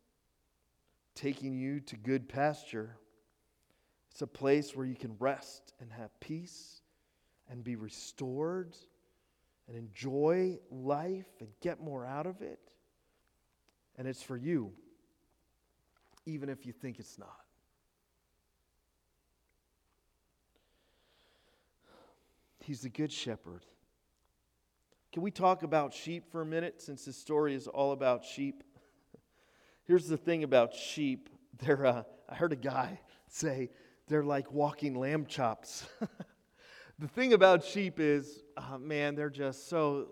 taking 1.20 1.58
you 1.58 1.80
to 1.82 1.98
good 1.98 2.30
pasture. 2.30 2.98
It's 4.12 4.22
a 4.22 4.28
place 4.28 4.76
where 4.76 4.86
you 4.86 4.96
can 4.96 5.16
rest 5.20 5.74
and 5.82 5.92
have 5.92 6.18
peace 6.20 6.82
and 7.50 7.64
be 7.64 7.76
restored 7.76 8.76
and 9.68 9.76
enjoy 9.76 10.60
life 10.72 11.28
and 11.40 11.50
get 11.62 11.82
more 11.82 12.06
out 12.06 12.26
of 12.26 12.42
it. 12.42 12.60
And 13.98 14.08
it's 14.08 14.24
for 14.24 14.38
you 14.38 14.72
even 16.26 16.50
if 16.50 16.66
you 16.66 16.72
think 16.72 17.00
it's 17.00 17.18
not. 17.18 17.46
He's 22.60 22.82
the 22.82 22.90
good 22.90 23.12
shepherd. 23.12 23.66
Can 25.12 25.24
we 25.24 25.32
talk 25.32 25.64
about 25.64 25.94
sheep 25.94 26.32
for 26.32 26.42
a 26.42 26.46
minute 26.46 26.82
since 26.82 27.06
this 27.06 27.18
story 27.18 27.56
is 27.56 27.68
all 27.68 27.94
about 27.94 28.24
sheep? 28.24 28.64
Here's 29.90 30.06
the 30.06 30.18
thing 30.18 30.44
about 30.44 30.76
sheep. 30.76 31.32
They're, 31.66 31.84
uh, 31.84 32.04
I 32.30 32.36
heard 32.36 32.54
a 32.54 32.56
guy 32.56 33.00
say 33.28 33.72
they're 34.08 34.24
like 34.24 34.52
walking 34.52 34.94
lamb 34.94 35.26
chops. 35.26 35.88
the 37.00 37.08
thing 37.08 37.34
about 37.34 37.64
sheep 37.64 38.00
is, 38.00 38.44
uh, 38.56 38.78
man, 38.78 39.16
they're 39.16 39.32
just 39.32 39.68
so, 39.68 40.10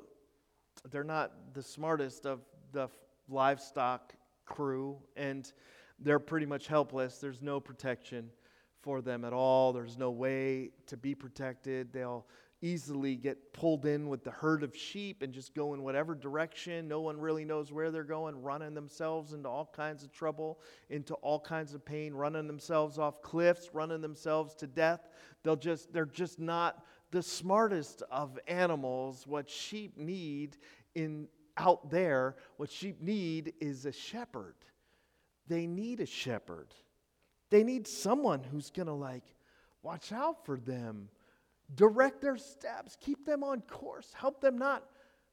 they're 0.89 1.03
not 1.03 1.53
the 1.53 1.61
smartest 1.61 2.25
of 2.25 2.39
the 2.71 2.89
livestock 3.29 4.13
crew. 4.45 4.97
And 5.15 5.51
they're 5.99 6.17
pretty 6.17 6.47
much 6.47 6.65
helpless. 6.65 7.19
There's 7.19 7.43
no 7.43 7.59
protection 7.59 8.31
for 8.81 9.01
them 9.03 9.23
at 9.23 9.31
all. 9.31 9.73
There's 9.73 9.95
no 9.95 10.09
way 10.09 10.71
to 10.87 10.97
be 10.97 11.13
protected. 11.13 11.93
They'll 11.93 12.25
easily 12.61 13.15
get 13.15 13.53
pulled 13.53 13.85
in 13.85 14.07
with 14.07 14.23
the 14.23 14.31
herd 14.31 14.63
of 14.63 14.75
sheep 14.75 15.21
and 15.21 15.33
just 15.33 15.53
go 15.53 15.73
in 15.73 15.83
whatever 15.83 16.15
direction. 16.15 16.87
No 16.87 17.01
one 17.01 17.19
really 17.19 17.45
knows 17.45 17.71
where 17.71 17.91
they're 17.91 18.03
going, 18.03 18.41
running 18.41 18.73
themselves 18.73 19.33
into 19.33 19.47
all 19.47 19.69
kinds 19.75 20.03
of 20.03 20.11
trouble, 20.11 20.59
into 20.89 21.13
all 21.15 21.39
kinds 21.39 21.73
of 21.73 21.85
pain, 21.85 22.13
running 22.13 22.47
themselves 22.47 22.97
off 22.97 23.21
cliffs, 23.21 23.69
running 23.73 24.01
themselves 24.01 24.55
to 24.55 24.67
death. 24.67 25.07
They'll 25.43 25.55
just 25.55 25.93
they're 25.93 26.05
just 26.05 26.39
not 26.39 26.83
the 27.11 27.23
smartest 27.23 28.03
of 28.11 28.39
animals. 28.47 29.27
What 29.27 29.49
sheep 29.49 29.97
need 29.97 30.57
in 30.95 31.27
out 31.57 31.89
there, 31.89 32.35
what 32.57 32.71
sheep 32.71 33.01
need 33.01 33.53
is 33.59 33.85
a 33.85 33.91
shepherd 33.91 34.55
they 35.47 35.65
need 35.65 35.99
a 35.99 36.05
shepherd. 36.05 36.73
They 37.49 37.63
need 37.63 37.87
someone 37.87 38.43
who's 38.43 38.69
going 38.69 38.87
to 38.87 38.93
like 38.93 39.23
watch 39.81 40.11
out 40.11 40.45
for 40.45 40.57
them, 40.59 41.09
direct 41.75 42.21
their 42.21 42.37
steps, 42.37 42.97
keep 42.99 43.25
them 43.25 43.43
on 43.43 43.61
course, 43.61 44.13
help 44.13 44.41
them 44.41 44.57
not 44.57 44.83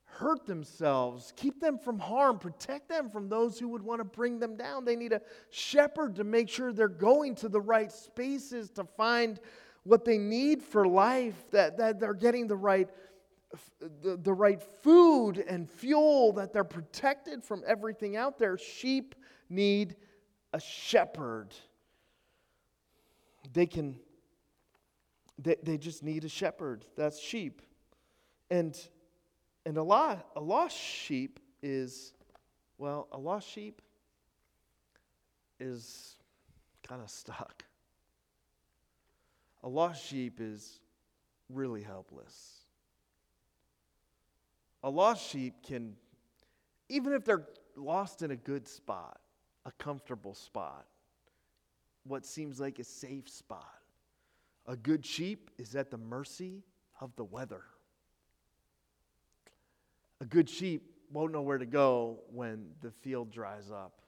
hurt 0.04 0.46
themselves, 0.46 1.32
keep 1.36 1.60
them 1.60 1.78
from 1.78 1.98
harm, 1.98 2.38
protect 2.38 2.88
them 2.88 3.10
from 3.10 3.28
those 3.28 3.58
who 3.58 3.68
would 3.68 3.82
want 3.82 4.00
to 4.00 4.04
bring 4.04 4.38
them 4.38 4.56
down. 4.56 4.84
They 4.84 4.96
need 4.96 5.12
a 5.12 5.20
shepherd 5.50 6.16
to 6.16 6.24
make 6.24 6.48
sure 6.48 6.72
they're 6.72 6.88
going 6.88 7.34
to 7.36 7.48
the 7.48 7.60
right 7.60 7.90
spaces 7.90 8.70
to 8.70 8.84
find 8.84 9.40
what 9.82 10.04
they 10.04 10.18
need 10.18 10.62
for 10.62 10.86
life, 10.86 11.50
that, 11.50 11.76
that 11.78 12.00
they're 12.00 12.14
getting 12.14 12.46
the 12.46 12.56
right 12.56 12.88
the, 14.02 14.16
the 14.16 14.32
right 14.32 14.62
food 14.82 15.38
and 15.38 15.70
fuel, 15.70 16.32
that 16.32 16.52
they're 16.52 16.64
protected 16.64 17.44
from 17.44 17.62
everything 17.66 18.16
out 18.16 18.38
there. 18.38 18.58
Sheep 18.58 19.14
need 19.48 19.96
a 20.52 20.60
shepherd. 20.60 21.54
They 23.52 23.66
can, 23.66 23.96
they, 25.38 25.56
they 25.62 25.78
just 25.78 26.02
need 26.02 26.24
a 26.24 26.28
shepherd. 26.28 26.84
That's 26.96 27.18
sheep. 27.18 27.62
And, 28.50 28.78
and 29.66 29.76
a, 29.76 29.82
lot, 29.82 30.26
a 30.36 30.40
lost 30.40 30.76
sheep 30.76 31.40
is, 31.62 32.12
well, 32.78 33.08
a 33.12 33.18
lost 33.18 33.48
sheep 33.48 33.82
is 35.58 36.16
kind 36.86 37.02
of 37.02 37.10
stuck. 37.10 37.64
A 39.62 39.68
lost 39.68 40.04
sheep 40.04 40.40
is 40.40 40.80
really 41.48 41.82
helpless. 41.82 42.60
A 44.82 44.90
lost 44.90 45.26
sheep 45.26 45.54
can, 45.62 45.94
even 46.90 47.14
if 47.14 47.24
they're 47.24 47.46
lost 47.74 48.22
in 48.22 48.30
a 48.30 48.36
good 48.36 48.68
spot, 48.68 49.18
a 49.64 49.72
comfortable 49.72 50.34
spot, 50.34 50.84
what 52.06 52.26
seems 52.26 52.60
like 52.60 52.78
a 52.78 52.84
safe 52.84 53.28
spot. 53.28 53.78
A 54.66 54.76
good 54.76 55.04
sheep 55.04 55.50
is 55.58 55.74
at 55.74 55.90
the 55.90 55.98
mercy 55.98 56.62
of 57.00 57.14
the 57.16 57.24
weather. 57.24 57.62
A 60.20 60.24
good 60.24 60.48
sheep 60.48 60.90
won't 61.12 61.32
know 61.32 61.42
where 61.42 61.58
to 61.58 61.66
go 61.66 62.20
when 62.30 62.70
the 62.80 62.90
field 62.90 63.30
dries 63.30 63.70
up. 63.70 64.00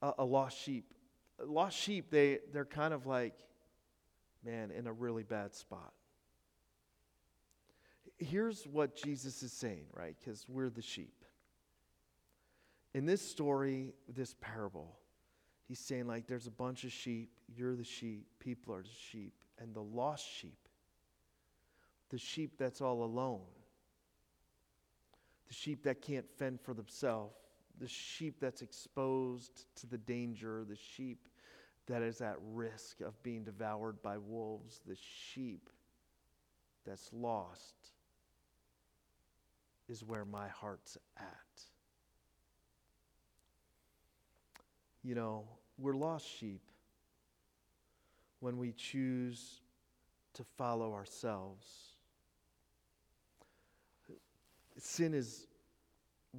A, 0.00 0.12
a 0.18 0.24
lost 0.24 0.58
sheep, 0.58 0.94
a 1.38 1.44
lost 1.44 1.76
sheep, 1.76 2.10
they, 2.10 2.38
they're 2.52 2.64
kind 2.64 2.94
of 2.94 3.06
like, 3.06 3.34
man, 4.44 4.70
in 4.70 4.86
a 4.86 4.92
really 4.92 5.22
bad 5.22 5.54
spot. 5.54 5.92
Here's 8.18 8.66
what 8.66 8.96
Jesus 8.96 9.42
is 9.42 9.52
saying, 9.52 9.86
right? 9.92 10.16
Because 10.18 10.46
we're 10.48 10.70
the 10.70 10.82
sheep 10.82 11.22
in 12.94 13.06
this 13.06 13.22
story, 13.22 13.94
this 14.08 14.34
parable, 14.40 14.98
he's 15.68 15.78
saying, 15.78 16.06
like, 16.06 16.26
there's 16.26 16.46
a 16.46 16.52
bunch 16.52 16.84
of 16.84 16.92
sheep. 16.92 17.30
You're 17.54 17.76
the 17.76 17.84
sheep. 17.84 18.26
People 18.38 18.74
are 18.74 18.82
the 18.82 18.88
sheep. 19.10 19.32
And 19.58 19.74
the 19.74 19.82
lost 19.82 20.26
sheep, 20.28 20.68
the 22.10 22.18
sheep 22.18 22.58
that's 22.58 22.80
all 22.80 23.04
alone, 23.04 23.40
the 25.46 25.54
sheep 25.54 25.84
that 25.84 26.02
can't 26.02 26.28
fend 26.38 26.60
for 26.60 26.74
themselves, 26.74 27.34
the 27.78 27.88
sheep 27.88 28.36
that's 28.40 28.62
exposed 28.62 29.66
to 29.76 29.86
the 29.86 29.98
danger, 29.98 30.64
the 30.68 30.76
sheep 30.76 31.28
that 31.86 32.02
is 32.02 32.20
at 32.20 32.36
risk 32.52 33.00
of 33.00 33.20
being 33.22 33.44
devoured 33.44 34.02
by 34.02 34.18
wolves, 34.18 34.80
the 34.86 34.96
sheep 34.96 35.68
that's 36.86 37.10
lost 37.12 37.74
is 39.88 40.02
where 40.02 40.24
my 40.24 40.48
heart's 40.48 40.96
at. 41.18 41.62
You 45.02 45.14
know, 45.14 45.44
we're 45.78 45.94
lost 45.94 46.26
sheep 46.28 46.62
when 48.40 48.58
we 48.58 48.72
choose 48.72 49.60
to 50.34 50.44
follow 50.56 50.92
ourselves. 50.94 51.66
Sin 54.78 55.14
is 55.14 55.46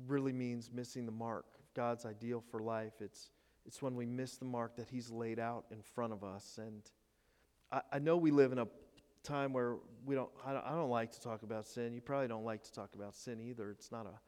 really 0.07 0.33
means 0.33 0.71
missing 0.73 1.05
the 1.05 1.11
mark 1.11 1.45
of 1.59 1.73
God's 1.73 2.05
ideal 2.05 2.43
for 2.51 2.59
life. 2.59 2.93
It's 2.99 3.29
it's 3.65 3.81
when 3.81 3.95
we 3.95 4.05
miss 4.05 4.35
the 4.35 4.45
mark 4.45 4.75
that 4.75 4.89
He's 4.89 5.09
laid 5.09 5.39
out 5.39 5.65
in 5.71 5.81
front 5.81 6.11
of 6.11 6.23
us. 6.23 6.59
And 6.61 6.81
I, 7.71 7.81
I 7.93 7.99
know 7.99 8.17
we 8.17 8.31
live 8.31 8.51
in 8.51 8.59
a 8.59 8.67
time 9.23 9.53
where 9.53 9.77
we 10.05 10.15
don't 10.15 10.29
I, 10.45 10.53
don't. 10.53 10.65
I 10.65 10.71
don't 10.71 10.89
like 10.89 11.11
to 11.11 11.21
talk 11.21 11.43
about 11.43 11.65
sin. 11.65 11.93
You 11.93 12.01
probably 12.01 12.27
don't 12.27 12.43
like 12.43 12.63
to 12.63 12.71
talk 12.71 12.95
about 12.95 13.15
sin 13.15 13.39
either. 13.39 13.71
It's 13.71 13.91
not 13.91 14.05
a 14.05 14.19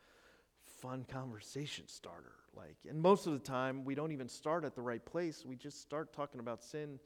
fun 0.81 1.05
conversation 1.09 1.87
starter. 1.87 2.33
Like, 2.55 2.77
and 2.87 3.01
most 3.01 3.27
of 3.27 3.33
the 3.33 3.39
time, 3.39 3.83
we 3.83 3.95
don't 3.95 4.11
even 4.11 4.29
start 4.29 4.63
at 4.63 4.75
the 4.75 4.81
right 4.81 5.03
place. 5.05 5.45
We 5.45 5.55
just 5.55 5.81
start 5.81 6.13
talking 6.13 6.39
about 6.39 6.63
sin 6.63 6.99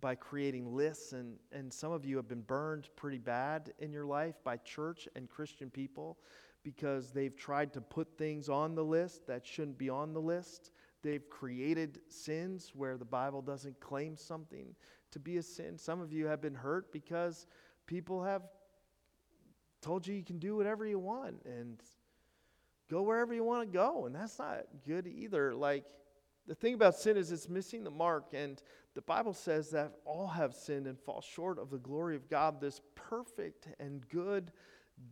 by 0.00 0.14
creating 0.14 0.74
lists. 0.74 1.12
And, 1.12 1.36
and 1.52 1.72
some 1.72 1.92
of 1.92 2.04
you 2.04 2.16
have 2.16 2.28
been 2.28 2.42
burned 2.42 2.88
pretty 2.96 3.18
bad 3.18 3.72
in 3.78 3.92
your 3.92 4.06
life 4.06 4.36
by 4.44 4.56
church 4.58 5.08
and 5.14 5.28
Christian 5.28 5.70
people 5.70 6.18
because 6.62 7.12
they've 7.12 7.36
tried 7.36 7.72
to 7.74 7.80
put 7.80 8.16
things 8.16 8.48
on 8.48 8.74
the 8.74 8.84
list 8.84 9.26
that 9.26 9.46
shouldn't 9.46 9.78
be 9.78 9.90
on 9.90 10.14
the 10.14 10.20
list. 10.20 10.70
They've 11.02 11.28
created 11.28 12.00
sins 12.08 12.72
where 12.74 12.96
the 12.96 13.04
Bible 13.04 13.42
doesn't 13.42 13.78
claim 13.80 14.16
something 14.16 14.74
to 15.10 15.18
be 15.18 15.36
a 15.36 15.42
sin. 15.42 15.76
Some 15.76 16.00
of 16.00 16.12
you 16.12 16.26
have 16.26 16.40
been 16.40 16.54
hurt 16.54 16.90
because 16.90 17.46
people 17.86 18.24
have 18.24 18.42
told 19.82 20.06
you 20.06 20.14
you 20.14 20.24
can 20.24 20.38
do 20.38 20.56
whatever 20.56 20.86
you 20.86 20.98
want 20.98 21.42
and 21.44 21.78
go 22.94 23.02
wherever 23.02 23.34
you 23.34 23.42
want 23.42 23.66
to 23.66 23.72
go. 23.72 24.06
And 24.06 24.14
that's 24.14 24.38
not 24.38 24.66
good 24.86 25.08
either. 25.08 25.52
Like, 25.52 25.84
the 26.46 26.54
thing 26.54 26.74
about 26.74 26.94
sin 26.94 27.16
is 27.16 27.32
it's 27.32 27.48
missing 27.48 27.82
the 27.82 27.90
mark. 27.90 28.26
And 28.32 28.62
the 28.94 29.02
Bible 29.02 29.32
says 29.32 29.70
that 29.70 29.94
all 30.04 30.28
have 30.28 30.54
sinned 30.54 30.86
and 30.86 30.98
fall 30.98 31.20
short 31.20 31.58
of 31.58 31.70
the 31.70 31.78
glory 31.78 32.14
of 32.14 32.28
God, 32.30 32.60
this 32.60 32.80
perfect 32.94 33.68
and 33.80 34.08
good 34.08 34.52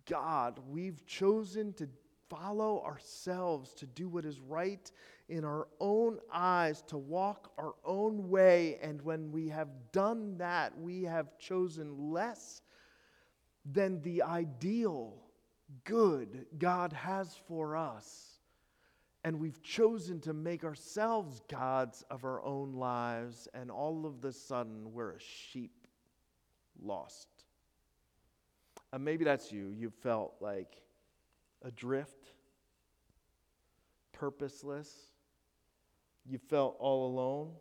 God. 0.09 0.61
We've 0.68 1.05
chosen 1.07 1.73
to 1.75 1.88
follow 2.31 2.83
ourselves, 2.85 3.75
to 3.75 3.87
do 3.87 4.09
what 4.09 4.25
is 4.25 4.38
right 4.38 4.90
in 5.29 5.45
our 5.45 5.66
own 5.81 6.18
eyes, 6.33 6.83
to 6.83 6.99
walk 6.99 7.51
our 7.59 7.75
own 7.85 8.29
way. 8.29 8.79
And 8.81 9.03
when 9.03 9.33
we 9.33 9.49
have 9.49 9.68
done 9.90 10.38
that, 10.38 10.79
we 10.79 11.03
have 11.03 11.37
chosen 11.38 12.12
less 12.12 12.62
than 13.64 14.01
the 14.03 14.23
ideal 14.23 15.16
good 15.85 16.47
God 16.59 16.93
has 16.93 17.35
for 17.49 17.77
us. 17.77 18.29
And 19.25 19.39
we've 19.39 19.63
chosen 19.63 20.21
to 20.23 20.33
make 20.33 20.65
ourselves 20.65 21.41
gods 21.49 22.03
of 22.11 22.25
our 22.25 22.43
own 22.43 22.73
lives, 22.75 23.47
and 23.55 23.71
all 23.71 24.05
of 24.05 24.21
the 24.21 24.33
sudden 24.33 24.93
we're 24.93 25.13
a 25.13 25.21
sheep 25.21 25.87
lost. 26.83 27.29
And 28.93 29.05
maybe 29.05 29.25
that's 29.25 29.53
you. 29.53 29.69
You 29.69 29.91
felt 29.91 30.35
like 30.41 30.77
adrift, 31.63 32.33
purposeless. 34.13 34.91
You 36.27 36.39
felt 36.39 36.77
all 36.79 37.07
alone. 37.07 37.53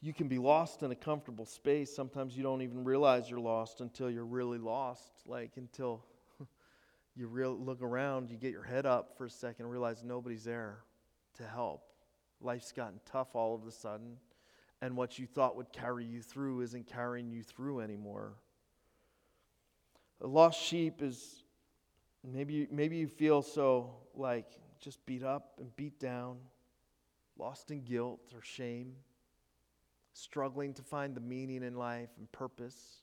You 0.00 0.12
can 0.12 0.28
be 0.28 0.38
lost 0.38 0.82
in 0.82 0.90
a 0.90 0.94
comfortable 0.94 1.46
space. 1.46 1.94
Sometimes 1.94 2.36
you 2.36 2.42
don't 2.42 2.62
even 2.62 2.84
realize 2.84 3.30
you're 3.30 3.40
lost 3.40 3.80
until 3.80 4.10
you're 4.10 4.26
really 4.26 4.58
lost, 4.58 5.10
like 5.26 5.52
until 5.56 6.04
you 7.16 7.26
real, 7.26 7.56
look 7.56 7.82
around, 7.82 8.30
you 8.30 8.36
get 8.36 8.52
your 8.52 8.62
head 8.62 8.86
up 8.86 9.16
for 9.16 9.24
a 9.24 9.30
second, 9.30 9.66
realize 9.66 10.04
nobody's 10.04 10.44
there 10.44 10.78
to 11.38 11.44
help. 11.44 11.82
Life's 12.40 12.72
gotten 12.72 13.00
tough 13.10 13.34
all 13.34 13.54
of 13.54 13.66
a 13.66 13.70
sudden, 13.70 14.16
and 14.82 14.96
what 14.96 15.18
you 15.18 15.26
thought 15.26 15.56
would 15.56 15.72
carry 15.72 16.04
you 16.04 16.20
through 16.20 16.60
isn't 16.60 16.86
carrying 16.86 17.30
you 17.30 17.42
through 17.42 17.80
anymore. 17.80 18.34
A 20.20 20.26
lost 20.26 20.60
sheep 20.60 21.02
is 21.02 21.42
maybe, 22.22 22.68
maybe 22.70 22.96
you 22.96 23.08
feel 23.08 23.42
so 23.42 23.96
like 24.14 24.46
just 24.80 25.04
beat 25.06 25.22
up 25.22 25.54
and 25.58 25.74
beat 25.76 25.98
down, 25.98 26.36
lost 27.38 27.70
in 27.70 27.82
guilt 27.82 28.20
or 28.34 28.42
shame, 28.42 28.94
struggling 30.16 30.72
to 30.74 30.82
find 30.82 31.14
the 31.14 31.20
meaning 31.20 31.62
in 31.62 31.76
life 31.76 32.08
and 32.18 32.30
purpose. 32.32 33.02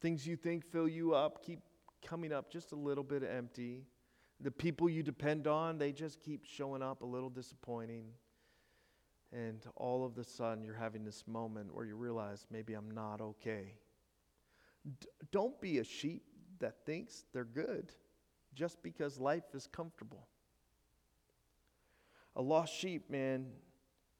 Things 0.00 0.26
you 0.26 0.36
think 0.36 0.64
fill 0.64 0.88
you 0.88 1.14
up 1.14 1.44
keep 1.44 1.60
coming 2.06 2.32
up 2.32 2.50
just 2.50 2.72
a 2.72 2.76
little 2.76 3.04
bit 3.04 3.22
empty. 3.22 3.82
The 4.40 4.50
people 4.50 4.88
you 4.88 5.02
depend 5.02 5.46
on, 5.46 5.76
they 5.76 5.92
just 5.92 6.20
keep 6.20 6.44
showing 6.44 6.82
up 6.82 7.02
a 7.02 7.06
little 7.06 7.28
disappointing. 7.28 8.06
And 9.32 9.64
all 9.76 10.04
of 10.04 10.16
a 10.18 10.24
sudden, 10.24 10.64
you're 10.64 10.74
having 10.74 11.04
this 11.04 11.24
moment 11.26 11.74
where 11.74 11.84
you 11.84 11.96
realize 11.96 12.46
maybe 12.50 12.74
I'm 12.74 12.90
not 12.90 13.20
okay. 13.20 13.74
D- 15.00 15.08
don't 15.30 15.60
be 15.60 15.78
a 15.78 15.84
sheep 15.84 16.22
that 16.58 16.86
thinks 16.86 17.24
they're 17.32 17.44
good 17.44 17.92
just 18.54 18.82
because 18.82 19.18
life 19.18 19.54
is 19.54 19.68
comfortable. 19.70 20.26
A 22.36 22.42
lost 22.42 22.74
sheep, 22.74 23.10
man, 23.10 23.46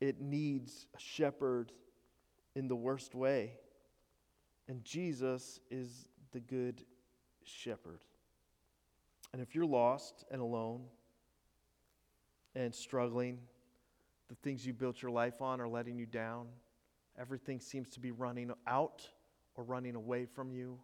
it 0.00 0.20
needs 0.20 0.86
a 0.94 1.00
shepherd 1.00 1.72
in 2.54 2.68
the 2.68 2.76
worst 2.76 3.14
way. 3.14 3.52
And 4.68 4.84
Jesus 4.84 5.60
is 5.70 6.08
the 6.32 6.40
good 6.40 6.84
shepherd. 7.44 8.00
And 9.32 9.40
if 9.40 9.54
you're 9.54 9.66
lost 9.66 10.24
and 10.30 10.40
alone 10.40 10.82
and 12.54 12.74
struggling, 12.74 13.38
the 14.28 14.34
things 14.36 14.66
you 14.66 14.72
built 14.72 15.02
your 15.02 15.10
life 15.10 15.40
on 15.40 15.60
are 15.60 15.68
letting 15.68 15.98
you 15.98 16.06
down, 16.06 16.46
everything 17.18 17.60
seems 17.60 17.90
to 17.90 18.00
be 18.00 18.10
running 18.10 18.52
out 18.66 19.02
or 19.56 19.64
running 19.64 19.94
away 19.94 20.26
from 20.26 20.52
you. 20.52 20.78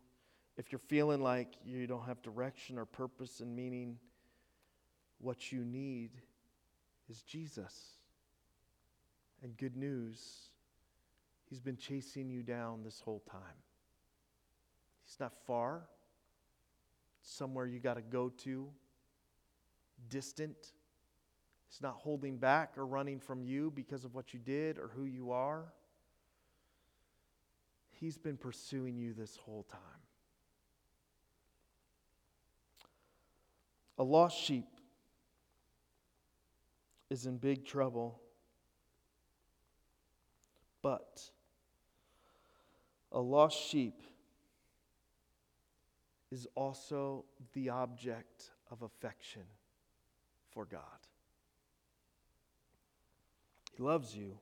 If 0.56 0.72
you're 0.72 0.78
feeling 0.78 1.20
like 1.20 1.54
you 1.64 1.86
don't 1.86 2.06
have 2.06 2.22
direction 2.22 2.78
or 2.78 2.86
purpose 2.86 3.40
and 3.40 3.54
meaning, 3.54 3.98
what 5.18 5.52
you 5.52 5.64
need 5.64 6.10
is 7.08 7.22
Jesus. 7.22 7.98
And 9.42 9.56
good 9.56 9.76
news, 9.76 10.50
He's 11.48 11.60
been 11.60 11.76
chasing 11.76 12.28
you 12.28 12.42
down 12.42 12.82
this 12.82 13.00
whole 13.00 13.22
time. 13.30 13.40
He's 15.04 15.18
not 15.20 15.32
far, 15.46 15.82
somewhere 17.22 17.66
you 17.66 17.78
got 17.78 17.94
to 17.94 18.02
go 18.02 18.30
to, 18.44 18.68
distant. 20.08 20.72
He's 21.68 21.80
not 21.80 21.94
holding 21.94 22.36
back 22.36 22.76
or 22.76 22.84
running 22.84 23.20
from 23.20 23.42
you 23.42 23.70
because 23.74 24.04
of 24.04 24.14
what 24.14 24.34
you 24.34 24.40
did 24.40 24.78
or 24.78 24.90
who 24.94 25.04
you 25.04 25.30
are. 25.30 25.66
He's 27.90 28.18
been 28.18 28.36
pursuing 28.36 28.96
you 28.96 29.14
this 29.14 29.36
whole 29.36 29.62
time. 29.70 29.80
A 33.98 34.02
lost 34.02 34.36
sheep 34.36 34.66
is 37.08 37.26
in 37.26 37.38
big 37.38 37.64
trouble, 37.64 38.20
but 40.82 41.30
a 43.16 43.20
lost 43.20 43.58
sheep 43.58 44.02
is 46.30 46.46
also 46.54 47.24
the 47.54 47.70
object 47.70 48.50
of 48.70 48.82
affection 48.82 49.44
for 50.50 50.66
God. 50.66 50.82
He 53.74 53.82
loves 53.82 54.14
you. 54.14 54.38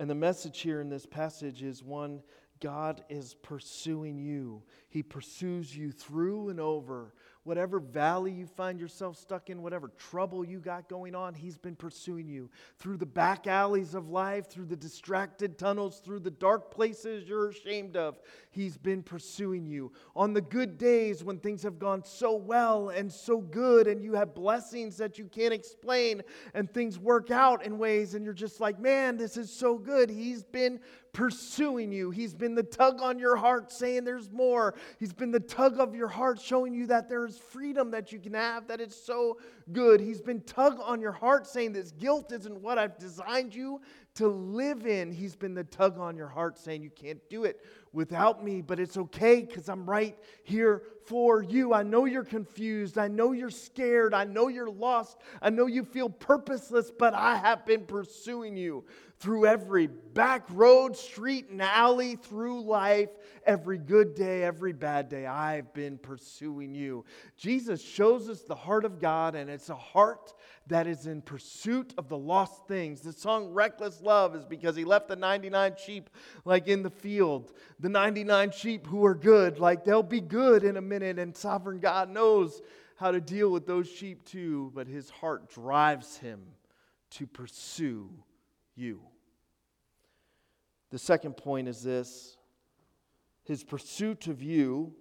And 0.00 0.10
the 0.10 0.14
message 0.16 0.58
here 0.60 0.80
in 0.80 0.88
this 0.88 1.06
passage 1.06 1.62
is 1.62 1.84
one 1.84 2.24
God 2.58 3.04
is 3.08 3.34
pursuing 3.34 4.18
you. 4.18 4.64
He 4.88 5.04
pursues 5.04 5.76
you 5.76 5.92
through 5.92 6.48
and 6.48 6.58
over 6.58 7.14
whatever 7.44 7.80
valley 7.80 8.30
you 8.30 8.46
find 8.46 8.78
yourself 8.78 9.16
stuck 9.16 9.50
in, 9.50 9.62
whatever 9.62 9.90
trouble 9.98 10.44
you 10.44 10.60
got 10.60 10.88
going 10.88 11.14
on, 11.14 11.34
He's 11.34 11.58
been 11.58 11.74
pursuing 11.74 12.28
you 12.28 12.50
through 12.78 12.98
the 12.98 13.06
back 13.06 13.46
alleys 13.46 13.94
of 13.94 14.08
life, 14.08 14.48
through 14.48 14.66
the 14.66 14.76
distracted 14.76 15.58
tunnels, 15.58 16.00
through 16.04 16.20
the 16.20 16.30
dark 16.30 16.70
places 16.70 17.28
you're 17.28 17.48
ashamed 17.48 17.96
of. 17.96 18.20
He's 18.50 18.76
been 18.76 19.02
pursuing 19.02 19.66
you. 19.66 19.92
On 20.14 20.32
the 20.32 20.40
good 20.40 20.78
days 20.78 21.24
when 21.24 21.38
things 21.38 21.62
have 21.62 21.78
gone 21.78 22.04
so 22.04 22.36
well 22.36 22.90
and 22.90 23.10
so 23.10 23.38
good, 23.38 23.86
and 23.86 24.02
you 24.02 24.14
have 24.14 24.34
blessings 24.34 24.96
that 24.98 25.18
you 25.18 25.24
can't 25.24 25.54
explain, 25.54 26.22
and 26.54 26.72
things 26.72 26.98
work 26.98 27.30
out 27.30 27.64
in 27.64 27.78
ways, 27.78 28.14
and 28.14 28.24
you're 28.24 28.34
just 28.34 28.60
like, 28.60 28.78
man, 28.78 29.16
this 29.16 29.36
is 29.36 29.52
so 29.52 29.76
good. 29.76 30.10
He's 30.10 30.42
been 30.42 30.80
pursuing 31.12 31.92
you. 31.92 32.10
He's 32.10 32.34
been 32.34 32.54
the 32.54 32.62
tug 32.62 33.02
on 33.02 33.18
your 33.18 33.36
heart 33.36 33.70
saying 33.70 34.04
there's 34.04 34.30
more. 34.30 34.74
He's 34.98 35.12
been 35.12 35.30
the 35.30 35.40
tug 35.40 35.78
of 35.78 35.94
your 35.94 36.08
heart 36.08 36.40
showing 36.40 36.72
you 36.74 36.86
that 36.86 37.08
there's 37.08 37.36
freedom 37.36 37.90
that 37.90 38.12
you 38.12 38.18
can 38.18 38.32
have, 38.32 38.66
that 38.68 38.80
it's 38.80 38.96
so 38.96 39.38
good. 39.72 40.00
He's 40.00 40.22
been 40.22 40.40
tug 40.40 40.78
on 40.82 41.00
your 41.00 41.12
heart 41.12 41.46
saying 41.46 41.74
this 41.74 41.92
guilt 41.92 42.32
isn't 42.32 42.60
what 42.60 42.78
I've 42.78 42.98
designed 42.98 43.54
you 43.54 43.80
to 44.14 44.28
live 44.28 44.86
in. 44.86 45.10
He's 45.10 45.36
been 45.36 45.54
the 45.54 45.64
tug 45.64 45.98
on 45.98 46.16
your 46.16 46.28
heart 46.28 46.58
saying 46.58 46.82
you 46.82 46.90
can't 46.90 47.20
do 47.30 47.44
it 47.44 47.60
without 47.92 48.42
me, 48.44 48.62
but 48.62 48.80
it's 48.80 48.96
okay 48.96 49.42
because 49.42 49.68
I'm 49.68 49.88
right 49.88 50.16
here 50.44 50.82
for 51.06 51.42
you. 51.42 51.74
I 51.74 51.82
know 51.82 52.04
you're 52.04 52.24
confused. 52.24 52.96
I 52.96 53.08
know 53.08 53.32
you're 53.32 53.50
scared. 53.50 54.14
I 54.14 54.24
know 54.24 54.48
you're 54.48 54.70
lost. 54.70 55.18
I 55.40 55.50
know 55.50 55.66
you 55.66 55.84
feel 55.84 56.08
purposeless, 56.08 56.90
but 56.90 57.14
I 57.14 57.36
have 57.36 57.66
been 57.66 57.84
pursuing 57.84 58.56
you 58.56 58.84
through 59.22 59.46
every 59.46 59.86
back 59.86 60.44
road, 60.50 60.96
street, 60.96 61.48
and 61.48 61.62
alley 61.62 62.16
through 62.16 62.60
life, 62.60 63.10
every 63.46 63.78
good 63.78 64.16
day, 64.16 64.42
every 64.42 64.72
bad 64.72 65.08
day. 65.08 65.26
I've 65.26 65.72
been 65.72 65.96
pursuing 65.96 66.74
you. 66.74 67.04
Jesus 67.36 67.80
shows 67.80 68.28
us 68.28 68.40
the 68.40 68.56
heart 68.56 68.84
of 68.84 68.98
God, 68.98 69.36
and 69.36 69.48
it's 69.48 69.70
a 69.70 69.76
heart 69.76 70.34
that 70.66 70.88
is 70.88 71.06
in 71.06 71.22
pursuit 71.22 71.94
of 71.98 72.08
the 72.08 72.18
lost 72.18 72.66
things. 72.66 73.00
The 73.00 73.12
song 73.12 73.52
Reckless 73.52 74.02
Love 74.02 74.34
is 74.34 74.44
because 74.44 74.74
he 74.74 74.84
left 74.84 75.06
the 75.06 75.14
99 75.14 75.74
sheep 75.78 76.10
like 76.44 76.66
in 76.66 76.82
the 76.82 76.90
field. 76.90 77.52
The 77.78 77.88
99 77.88 78.50
sheep 78.50 78.88
who 78.88 79.04
are 79.04 79.14
good, 79.14 79.60
like 79.60 79.84
they'll 79.84 80.02
be 80.02 80.20
good 80.20 80.64
in 80.64 80.76
a 80.76 80.82
minute, 80.82 81.20
and 81.20 81.36
sovereign 81.36 81.78
God 81.78 82.10
knows 82.10 82.60
how 82.96 83.12
to 83.12 83.20
deal 83.20 83.50
with 83.50 83.68
those 83.68 83.88
sheep 83.88 84.24
too, 84.24 84.72
but 84.74 84.88
his 84.88 85.10
heart 85.10 85.48
drives 85.48 86.16
him 86.16 86.40
to 87.10 87.28
pursue 87.28 88.10
you. 88.74 89.00
The 90.92 90.98
second 90.98 91.38
point 91.38 91.68
is 91.68 91.82
this 91.82 92.36
his 93.44 93.64
pursuit 93.64 94.28
of 94.28 94.42
you 94.42 94.92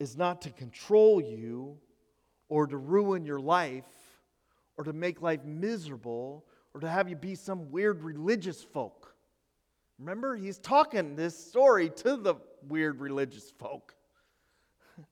is 0.00 0.16
not 0.16 0.42
to 0.42 0.50
control 0.50 1.22
you 1.22 1.78
or 2.48 2.66
to 2.66 2.76
ruin 2.76 3.24
your 3.24 3.38
life 3.38 3.84
or 4.76 4.82
to 4.82 4.92
make 4.92 5.22
life 5.22 5.44
miserable 5.44 6.44
or 6.74 6.80
to 6.80 6.88
have 6.88 7.08
you 7.08 7.14
be 7.14 7.36
some 7.36 7.70
weird 7.70 8.02
religious 8.02 8.60
folk. 8.60 9.14
Remember, 10.00 10.34
he's 10.34 10.58
talking 10.58 11.14
this 11.14 11.38
story 11.38 11.88
to 11.88 12.16
the 12.16 12.34
weird 12.66 13.00
religious 13.00 13.52
folk. 13.52 13.94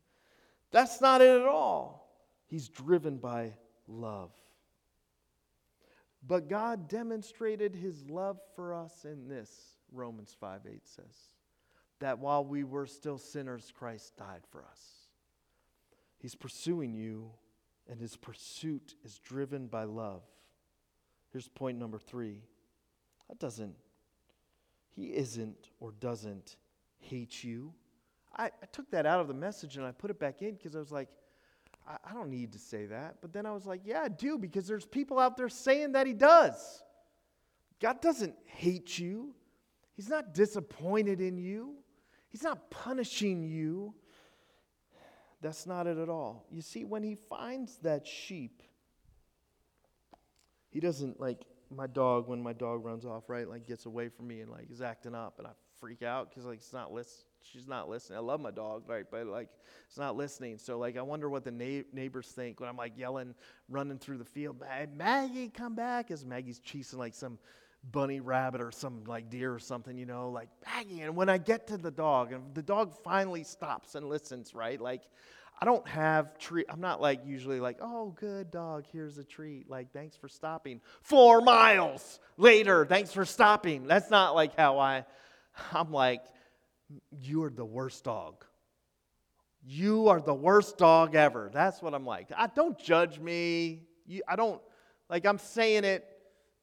That's 0.73 1.01
not 1.01 1.21
it 1.21 1.41
at 1.41 1.47
all. 1.47 2.13
He's 2.47 2.69
driven 2.69 3.19
by 3.19 3.53
love. 3.87 4.33
But 6.27 6.49
God 6.49 6.89
demonstrated 6.89 7.75
his 7.75 8.05
love 8.09 8.39
for 8.55 8.75
us 8.75 9.05
in 9.05 9.29
this, 9.29 9.51
Romans 9.93 10.37
5 10.39 10.61
8 10.71 10.87
says, 10.87 11.31
that 12.01 12.19
while 12.19 12.45
we 12.45 12.65
were 12.65 12.87
still 12.87 13.19
sinners, 13.19 13.73
Christ 13.77 14.17
died 14.17 14.43
for 14.51 14.65
us. 14.65 14.81
He's 16.19 16.35
pursuing 16.35 16.95
you, 16.95 17.31
and 17.89 18.01
his 18.01 18.17
pursuit 18.17 18.95
is 19.05 19.19
driven 19.19 19.67
by 19.67 19.85
love. 19.85 20.23
Here's 21.33 21.49
point 21.49 21.79
number 21.79 21.99
three. 21.99 22.43
That 23.29 23.39
doesn't, 23.39 23.75
he 24.95 25.07
isn't 25.07 25.71
or 25.79 25.93
doesn't 25.93 26.57
hate 26.99 27.43
you. 27.43 27.73
I, 28.37 28.47
I 28.47 28.67
took 28.73 28.91
that 28.91 29.07
out 29.07 29.21
of 29.21 29.29
the 29.29 29.35
message 29.35 29.77
and 29.77 29.87
I 29.87 29.93
put 29.93 30.11
it 30.11 30.19
back 30.19 30.43
in 30.43 30.55
because 30.55 30.77
I 30.77 30.79
was 30.79 30.93
like, 30.93 31.09
I, 31.87 31.97
I 32.11 32.15
don't 32.15 32.31
need 32.31 32.53
to 32.53 32.59
say 32.59 32.87
that. 32.87 33.17
But 33.21 33.33
then 33.33 33.47
I 33.47 33.53
was 33.53 33.67
like, 33.67 33.83
yeah, 33.85 34.03
I 34.03 34.09
do, 34.09 34.39
because 34.39 34.67
there's 34.67 34.87
people 34.87 35.19
out 35.19 35.37
there 35.37 35.49
saying 35.49 35.93
that 35.93 36.07
he 36.07 36.13
does. 36.13 36.83
God 37.81 38.01
doesn't 38.01 38.35
hate 38.45 38.99
you, 38.99 39.35
He's 39.95 40.09
not 40.09 40.33
disappointed 40.33 41.21
in 41.21 41.37
you, 41.37 41.75
He's 42.29 42.43
not 42.43 42.71
punishing 42.71 43.43
you. 43.43 43.95
That's 45.43 45.67
not 45.67 45.87
it 45.87 45.97
at 45.97 46.11
all. 46.11 46.45
You 46.51 46.61
see, 46.61 46.85
when 46.85 47.03
He 47.03 47.15
finds 47.15 47.77
that 47.79 48.07
sheep, 48.07 48.63
He 50.71 50.81
doesn't 50.81 51.19
like 51.19 51.45
my 51.75 51.87
dog 51.87 52.29
when 52.29 52.43
my 52.43 52.53
dog 52.53 52.85
runs 52.85 53.05
off, 53.07 53.25
right? 53.29 53.49
Like 53.49 53.67
gets 53.67 53.87
away 53.87 54.09
from 54.09 54.29
me 54.29 54.41
and 54.41 54.51
like 54.51 54.71
is 54.71 54.83
acting 54.83 55.15
up, 55.15 55.39
and 55.39 55.47
I 55.47 55.51
freak 55.79 56.03
out 56.03 56.29
because 56.29 56.45
like 56.45 56.59
it's 56.59 56.73
not 56.73 56.93
listening 56.93 57.30
she's 57.43 57.67
not 57.67 57.89
listening. 57.89 58.19
I 58.19 58.23
love 58.23 58.41
my 58.41 58.51
dog, 58.51 58.85
right? 58.87 59.05
But 59.11 59.27
like, 59.27 59.49
it's 59.89 59.99
not 59.99 60.17
listening. 60.17 60.59
So 60.59 60.79
like, 60.79 60.97
I 60.97 61.03
wonder 61.03 61.29
what 61.29 61.45
the 61.45 61.51
na- 61.51 61.85
neighbors 61.93 62.29
think 62.29 62.61
when 62.61 62.69
I'm 62.69 62.77
like 62.77 62.97
yelling, 62.97 63.35
running 63.69 63.99
through 63.99 64.19
the 64.19 64.25
field. 64.25 64.63
Maggie, 64.95 65.49
come 65.49 65.75
back! 65.75 66.11
As 66.11 66.25
Maggie's 66.25 66.59
chasing 66.59 66.99
like 66.99 67.15
some 67.15 67.39
bunny 67.93 68.21
rabbit 68.21 68.61
or 68.61 68.71
some 68.71 69.05
like 69.07 69.31
deer 69.31 69.53
or 69.53 69.59
something, 69.59 69.97
you 69.97 70.07
know, 70.07 70.31
like 70.31 70.49
Maggie. 70.67 71.03
And 71.03 71.17
when 71.17 71.29
I 71.29 71.39
get 71.39 71.67
to 71.69 71.79
the 71.79 71.91
dog, 71.91 72.33
and 72.33 72.55
the 72.55 72.63
dog 72.63 72.95
finally 73.03 73.45
stops 73.45 73.95
and 73.95 74.09
listens, 74.09 74.55
right? 74.55 74.81
Like, 74.81 75.03
I 75.63 75.67
don't 75.67 75.87
have 75.89 76.39
treat. 76.39 76.67
I'm 76.71 76.81
not 76.81 77.03
like 77.03 77.21
usually 77.27 77.61
like, 77.61 77.79
oh, 77.81 78.15
good 78.19 78.51
dog, 78.51 78.85
here's 78.93 79.19
a 79.19 79.25
treat. 79.25 79.69
Like, 79.69 79.93
thanks 79.93 80.17
for 80.17 80.29
stopping. 80.29 80.81
Four 81.03 81.43
miles 81.43 82.21
later, 82.37 82.87
thanks 82.87 83.13
for 83.13 83.25
stopping. 83.25 83.87
That's 83.87 84.11
not 84.11 84.35
like 84.35 84.57
how 84.57 84.79
I. 84.79 85.05
I'm 85.73 85.93
like 85.93 86.23
you're 87.11 87.51
the 87.51 87.65
worst 87.65 88.05
dog. 88.05 88.45
You 89.63 90.09
are 90.09 90.21
the 90.21 90.35
worst 90.35 90.79
dog 90.79 91.15
ever. 91.15 91.51
That's 91.53 91.83
what 91.83 91.95
I'm 91.95 92.07
like. 92.07 92.29
I 92.37 92.47
don't 92.47 92.79
judge 92.79 93.19
me. 93.19 93.83
You, 94.07 94.23
I 94.27 94.37
don't 94.37 94.61
like 95.09 95.27
I'm 95.27 95.39
saying 95.39 95.85
it. 95.85 96.07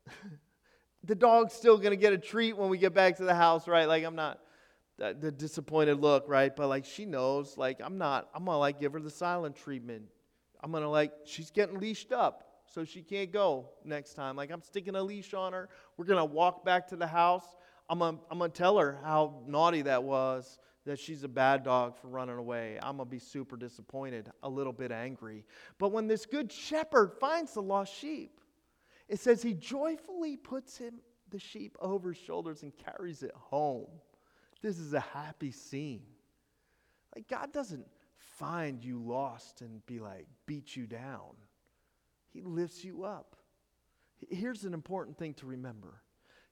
the 1.04 1.16
dog's 1.16 1.54
still 1.54 1.78
gonna 1.78 1.96
get 1.96 2.14
a 2.14 2.18
treat 2.18 2.58
when 2.58 2.70
we 2.70 2.78
get 2.78 2.94
back 2.94 3.18
to 3.18 3.24
the 3.24 3.36
house, 3.36 3.68
right? 3.68 3.88
Like 3.88 4.04
I'm 4.04 4.16
not 4.16 4.40
the, 4.98 5.16
the 5.20 5.32
disappointed 5.32 6.02
look, 6.02 6.26
right? 6.28 6.56
But 6.56 6.68
like 6.68 6.86
she 6.86 7.06
knows, 7.06 7.58
like 7.58 7.80
I'm 7.84 7.98
not. 7.98 8.30
I'm 8.34 8.46
gonna 8.46 8.58
like 8.58 8.80
give 8.80 8.94
her 8.94 9.00
the 9.00 9.12
silent 9.12 9.56
treatment. 9.56 10.04
I'm 10.64 10.72
gonna 10.72 10.90
like 10.90 11.12
she's 11.24 11.52
getting 11.52 11.80
leashed 11.80 12.12
up, 12.12 12.62
so 12.66 12.84
she 12.84 13.04
can't 13.04 13.32
go 13.32 13.70
next 13.86 14.16
time. 14.16 14.36
Like 14.36 14.50
I'm 14.52 14.62
sticking 14.62 14.96
a 14.96 15.04
leash 15.04 15.34
on 15.36 15.54
her. 15.54 15.70
We're 15.98 16.06
gonna 16.06 16.26
walk 16.26 16.66
back 16.66 16.88
to 16.88 16.96
the 16.96 17.08
house. 17.08 17.46
I'm 17.90 18.00
going 18.00 18.20
I'm 18.30 18.40
to 18.40 18.50
tell 18.50 18.78
her 18.78 19.00
how 19.04 19.42
naughty 19.48 19.84
that 19.84 20.04
was, 20.04 20.60
that 20.86 21.00
she's 21.00 21.24
a 21.24 21.28
bad 21.28 21.64
dog 21.64 21.98
for 21.98 22.08
running 22.08 22.38
away. 22.38 22.78
I'm 22.82 22.98
going 22.98 23.08
to 23.08 23.12
be 23.12 23.20
super 23.20 23.58
disappointed, 23.58 24.32
a 24.44 24.50
little 24.50 24.74
bit 24.74 24.92
angry. 24.92 25.46
But 25.78 25.92
when 25.92 26.08
this 26.08 26.26
good 26.26 26.52
shepherd 26.52 27.14
finds 27.20 27.54
the 27.54 27.62
lost 27.62 27.94
sheep, 27.94 28.40
it 29.08 29.20
says 29.20 29.42
he 29.42 29.54
joyfully 29.54 30.38
puts 30.38 30.78
him, 30.78 30.96
the 31.30 31.40
sheep 31.40 31.78
over 31.82 32.14
his 32.14 32.24
shoulders 32.24 32.64
and 32.64 32.72
carries 32.78 33.22
it 33.22 33.34
home. 33.36 33.88
This 34.62 34.80
is 34.80 34.94
a 34.94 35.00
happy 35.00 35.52
scene. 35.52 36.04
Like, 37.16 37.28
God 37.28 37.52
doesn't 37.52 37.86
find 38.16 38.84
you 38.84 39.00
lost 39.00 39.62
and 39.62 39.86
be 39.86 40.00
like, 40.00 40.26
beat 40.46 40.76
you 40.76 40.88
down. 40.88 41.36
He 42.30 42.42
lifts 42.42 42.84
you 42.84 43.04
up. 43.04 43.36
Here's 44.30 44.64
an 44.64 44.74
important 44.74 45.18
thing 45.18 45.34
to 45.36 45.46
remember 45.46 46.02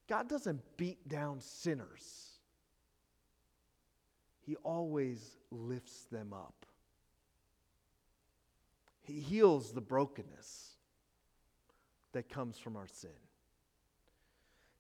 God 0.08 0.30
doesn't 0.30 0.62
beat 0.78 1.08
down 1.08 1.42
sinners, 1.42 2.40
He 4.42 4.56
always 4.58 5.38
lifts 5.52 6.06
them 6.12 6.34
up. 6.34 6.66
He 9.02 9.20
heals 9.20 9.72
the 9.72 9.82
brokenness 9.82 10.72
that 12.14 12.28
comes 12.28 12.58
from 12.58 12.76
our 12.76 12.88
sin. 12.88 13.12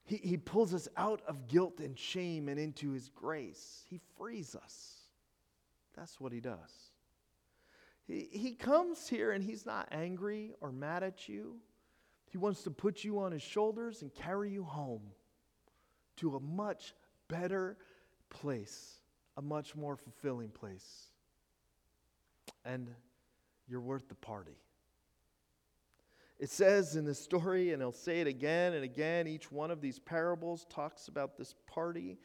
He, 0.04 0.18
he 0.18 0.38
pulls 0.38 0.74
us 0.74 0.88
out 0.98 1.22
of 1.28 1.48
guilt 1.48 1.80
and 1.80 1.98
shame 1.98 2.48
and 2.48 2.60
into 2.60 2.92
His 2.92 3.10
grace. 3.10 3.84
He 3.90 4.00
frees 4.18 4.56
us. 4.56 5.02
That's 5.96 6.20
what 6.20 6.32
He 6.32 6.40
does. 6.40 6.92
He, 8.08 8.28
he 8.32 8.54
comes 8.54 9.08
here 9.08 9.32
and 9.32 9.44
He's 9.44 9.66
not 9.66 9.88
angry 9.92 10.54
or 10.62 10.72
mad 10.72 11.04
at 11.04 11.28
you. 11.28 11.58
He 12.36 12.38
wants 12.38 12.64
to 12.64 12.70
put 12.70 13.06
you 13.06 13.20
on 13.20 13.32
his 13.32 13.42
shoulders 13.42 14.02
and 14.02 14.14
carry 14.14 14.52
you 14.52 14.66
home 14.66 15.04
to 16.18 16.36
a 16.36 16.40
much 16.42 16.94
better 17.30 17.78
place, 18.30 19.00
a 19.38 19.42
much 19.42 19.74
more 19.74 19.96
fulfilling 19.96 20.50
place. 20.50 21.12
And 22.66 22.90
you're 23.70 23.80
worth 23.80 24.10
the 24.10 24.16
party. 24.16 24.58
It 26.38 26.50
says 26.50 26.98
in 26.98 27.06
the 27.06 27.16
story, 27.16 27.72
and 27.72 27.82
I'll 27.82 27.94
say 27.94 28.20
it 28.20 28.28
again 28.28 28.74
and 28.74 28.84
again, 28.84 29.28
each 29.28 29.50
one 29.50 29.72
of 29.72 29.80
these 29.80 29.98
parables 29.98 30.66
talks 30.70 31.08
about 31.08 31.38
this 31.38 31.56
party. 31.68 32.18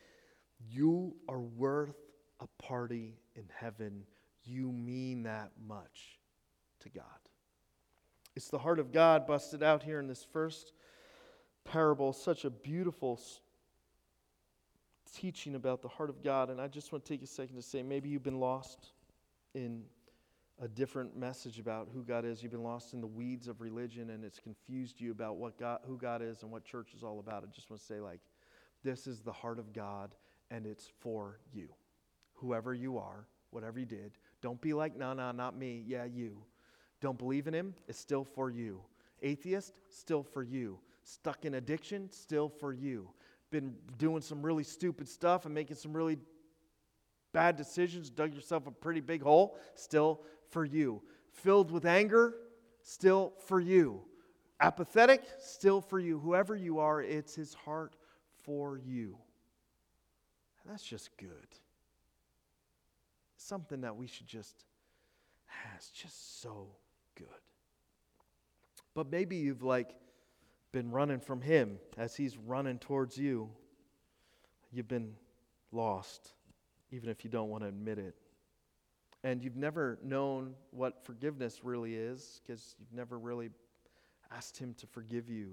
You 0.69 1.15
are 1.29 1.41
worth 1.41 1.95
a 2.41 2.49
party 2.61 3.15
in 3.37 3.45
heaven. 3.55 4.03
You 4.43 4.73
mean 4.73 5.23
that 5.23 5.53
much 5.65 6.19
to 6.81 6.89
God. 6.89 7.05
It's 8.41 8.49
the 8.49 8.57
heart 8.57 8.79
of 8.79 8.91
God 8.91 9.27
busted 9.27 9.63
out 9.63 9.83
here 9.83 10.01
in 10.01 10.07
this 10.07 10.25
first 10.25 10.73
parable. 11.63 12.15
Such 12.15 12.47
a 12.47 12.51
beautiful 12.51 13.21
teaching 15.15 15.57
about 15.57 15.83
the 15.83 15.89
heart 15.89 16.09
of 16.09 16.25
God. 16.25 16.49
And 16.49 16.59
I 16.59 16.67
just 16.67 16.91
want 16.91 17.05
to 17.05 17.13
take 17.13 17.23
a 17.23 17.27
second 17.27 17.57
to 17.57 17.63
say 17.63 17.83
maybe 17.83 18.09
you've 18.09 18.23
been 18.23 18.41
lost 18.41 18.93
in 19.53 19.83
a 20.59 20.67
different 20.67 21.15
message 21.15 21.59
about 21.59 21.91
who 21.93 22.03
God 22.03 22.25
is. 22.25 22.43
You've 22.43 22.51
been 22.51 22.63
lost 22.63 22.95
in 22.95 23.03
the 23.03 23.07
weeds 23.07 23.47
of 23.47 23.61
religion 23.61 24.09
and 24.09 24.25
it's 24.25 24.39
confused 24.39 25.03
you 25.03 25.11
about 25.11 25.37
what 25.37 25.59
God, 25.59 25.81
who 25.87 25.99
God 25.99 26.23
is 26.23 26.43
and 26.43 26.51
what 26.51 26.65
church 26.65 26.95
is 26.97 27.03
all 27.03 27.19
about. 27.19 27.43
I 27.43 27.55
just 27.55 27.69
want 27.69 27.81
to 27.81 27.87
say, 27.87 28.01
like, 28.01 28.21
this 28.83 29.07
is 29.07 29.21
the 29.21 29.33
heart 29.33 29.59
of 29.59 29.75
God 29.75 30.15
and 30.51 30.65
it's 30.65 30.89
for 31.01 31.41
you. 31.53 31.69
Whoever 32.37 32.73
you 32.73 32.97
are, 32.97 33.27
whatever 33.51 33.79
you 33.79 33.85
did, 33.85 34.13
don't 34.41 34.63
be 34.63 34.73
like, 34.73 34.97
no, 34.97 35.13
no, 35.13 35.31
not 35.31 35.59
me. 35.59 35.85
Yeah, 35.87 36.07
you. 36.07 36.39
Don't 37.01 37.19
believe 37.19 37.47
in 37.47 37.55
him, 37.55 37.75
it's 37.89 37.99
still 37.99 38.25
for 38.25 38.51
you. 38.51 38.81
Atheist, 39.23 39.73
still 39.89 40.23
for 40.23 40.43
you. 40.43 40.79
Stuck 41.03 41.45
in 41.45 41.55
addiction, 41.55 42.11
still 42.11 42.49
for 42.49 42.73
you. 42.73 43.09
Been 43.51 43.75
doing 43.99 44.23
some 44.23 44.43
really 44.43 44.65
stupid 44.65 45.09
stuff 45.09 45.45
and 45.47 45.55
making 45.55 45.77
some 45.77 45.93
really 45.93 46.19
bad 47.33 47.57
decisions, 47.57 48.11
dug 48.11 48.35
yourself 48.35 48.67
a 48.67 48.71
pretty 48.71 49.01
big 49.01 49.23
hole, 49.23 49.57
still 49.75 50.21
for 50.51 50.65
you. 50.65 51.03
Filled 51.33 51.71
with 51.71 51.87
anger, 51.87 52.35
still 52.83 53.33
for 53.47 53.61
you. 53.61 54.03
Apathetic, 54.61 55.23
still 55.39 55.81
for 55.81 55.99
you. 55.99 56.19
Whoever 56.19 56.55
you 56.55 56.81
are, 56.81 57.01
it's 57.01 57.35
his 57.35 57.55
heart 57.55 57.95
for 58.43 58.79
you. 58.79 59.17
And 60.63 60.73
that's 60.73 60.85
just 60.85 61.17
good. 61.17 61.31
Something 63.37 63.81
that 63.81 63.97
we 63.97 64.07
should 64.07 64.27
just, 64.27 64.65
ah, 65.49 65.73
it's 65.77 65.91
just 65.91 66.43
so 66.43 66.69
good. 67.17 67.27
But 68.95 69.11
maybe 69.11 69.37
you've 69.37 69.63
like 69.63 69.95
been 70.73 70.91
running 70.91 71.21
from 71.21 71.41
him 71.41 71.79
as 71.97 72.17
he's 72.17 72.37
running 72.37 72.79
towards 72.79 73.17
you. 73.17 73.49
You've 74.73 74.89
been 74.89 75.15
lost, 75.73 76.33
even 76.91 77.09
if 77.09 77.25
you 77.25 77.31
don't 77.31 77.49
want 77.49 77.63
to 77.65 77.69
admit 77.69 77.99
it. 77.99 78.15
And 79.23 79.43
you've 79.43 79.57
never 79.57 79.99
known 80.03 80.55
what 80.71 81.05
forgiveness 81.05 81.61
really 81.63 81.95
is 81.95 82.41
because 82.43 82.75
you've 82.79 82.93
never 82.93 83.19
really 83.19 83.51
asked 84.35 84.57
him 84.57 84.75
to 84.75 84.87
forgive 84.87 85.29
you 85.29 85.51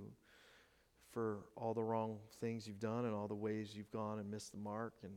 for 1.12 1.39
all 1.55 1.74
the 1.74 1.84
wrong 1.84 2.18
things 2.39 2.68
you've 2.68 2.80
done 2.80 3.05
and 3.05 3.14
all 3.14 3.28
the 3.28 3.36
ways 3.36 3.76
you've 3.76 3.91
gone 3.91 4.20
and 4.20 4.30
missed 4.30 4.51
the 4.51 4.58
mark. 4.58 4.93
And 5.03 5.14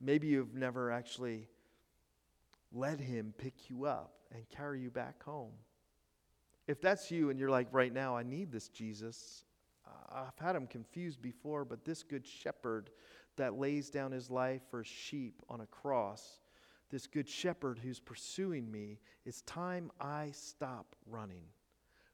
maybe 0.00 0.26
you've 0.26 0.54
never 0.54 0.90
actually 0.90 1.46
let 2.72 3.00
him 3.00 3.34
pick 3.38 3.70
you 3.70 3.84
up 3.84 4.14
and 4.32 4.48
carry 4.48 4.80
you 4.80 4.90
back 4.90 5.22
home. 5.22 5.52
If 6.66 6.80
that's 6.80 7.10
you 7.10 7.30
and 7.30 7.38
you're 7.38 7.50
like, 7.50 7.68
right 7.72 7.92
now, 7.92 8.16
I 8.16 8.22
need 8.22 8.52
this 8.52 8.68
Jesus, 8.68 9.44
I've 10.12 10.38
had 10.38 10.54
him 10.54 10.66
confused 10.66 11.22
before, 11.22 11.64
but 11.64 11.84
this 11.84 12.02
good 12.02 12.26
shepherd, 12.26 12.90
that 13.36 13.58
lays 13.58 13.88
down 13.88 14.10
his 14.10 14.30
life 14.30 14.62
for 14.68 14.82
sheep 14.82 15.40
on 15.48 15.60
a 15.60 15.66
cross, 15.66 16.40
this 16.90 17.06
good 17.06 17.28
shepherd 17.28 17.78
who's 17.78 18.00
pursuing 18.00 18.70
me, 18.70 18.98
it's 19.24 19.42
time 19.42 19.90
I 20.00 20.30
stop 20.32 20.96
running. 21.06 21.44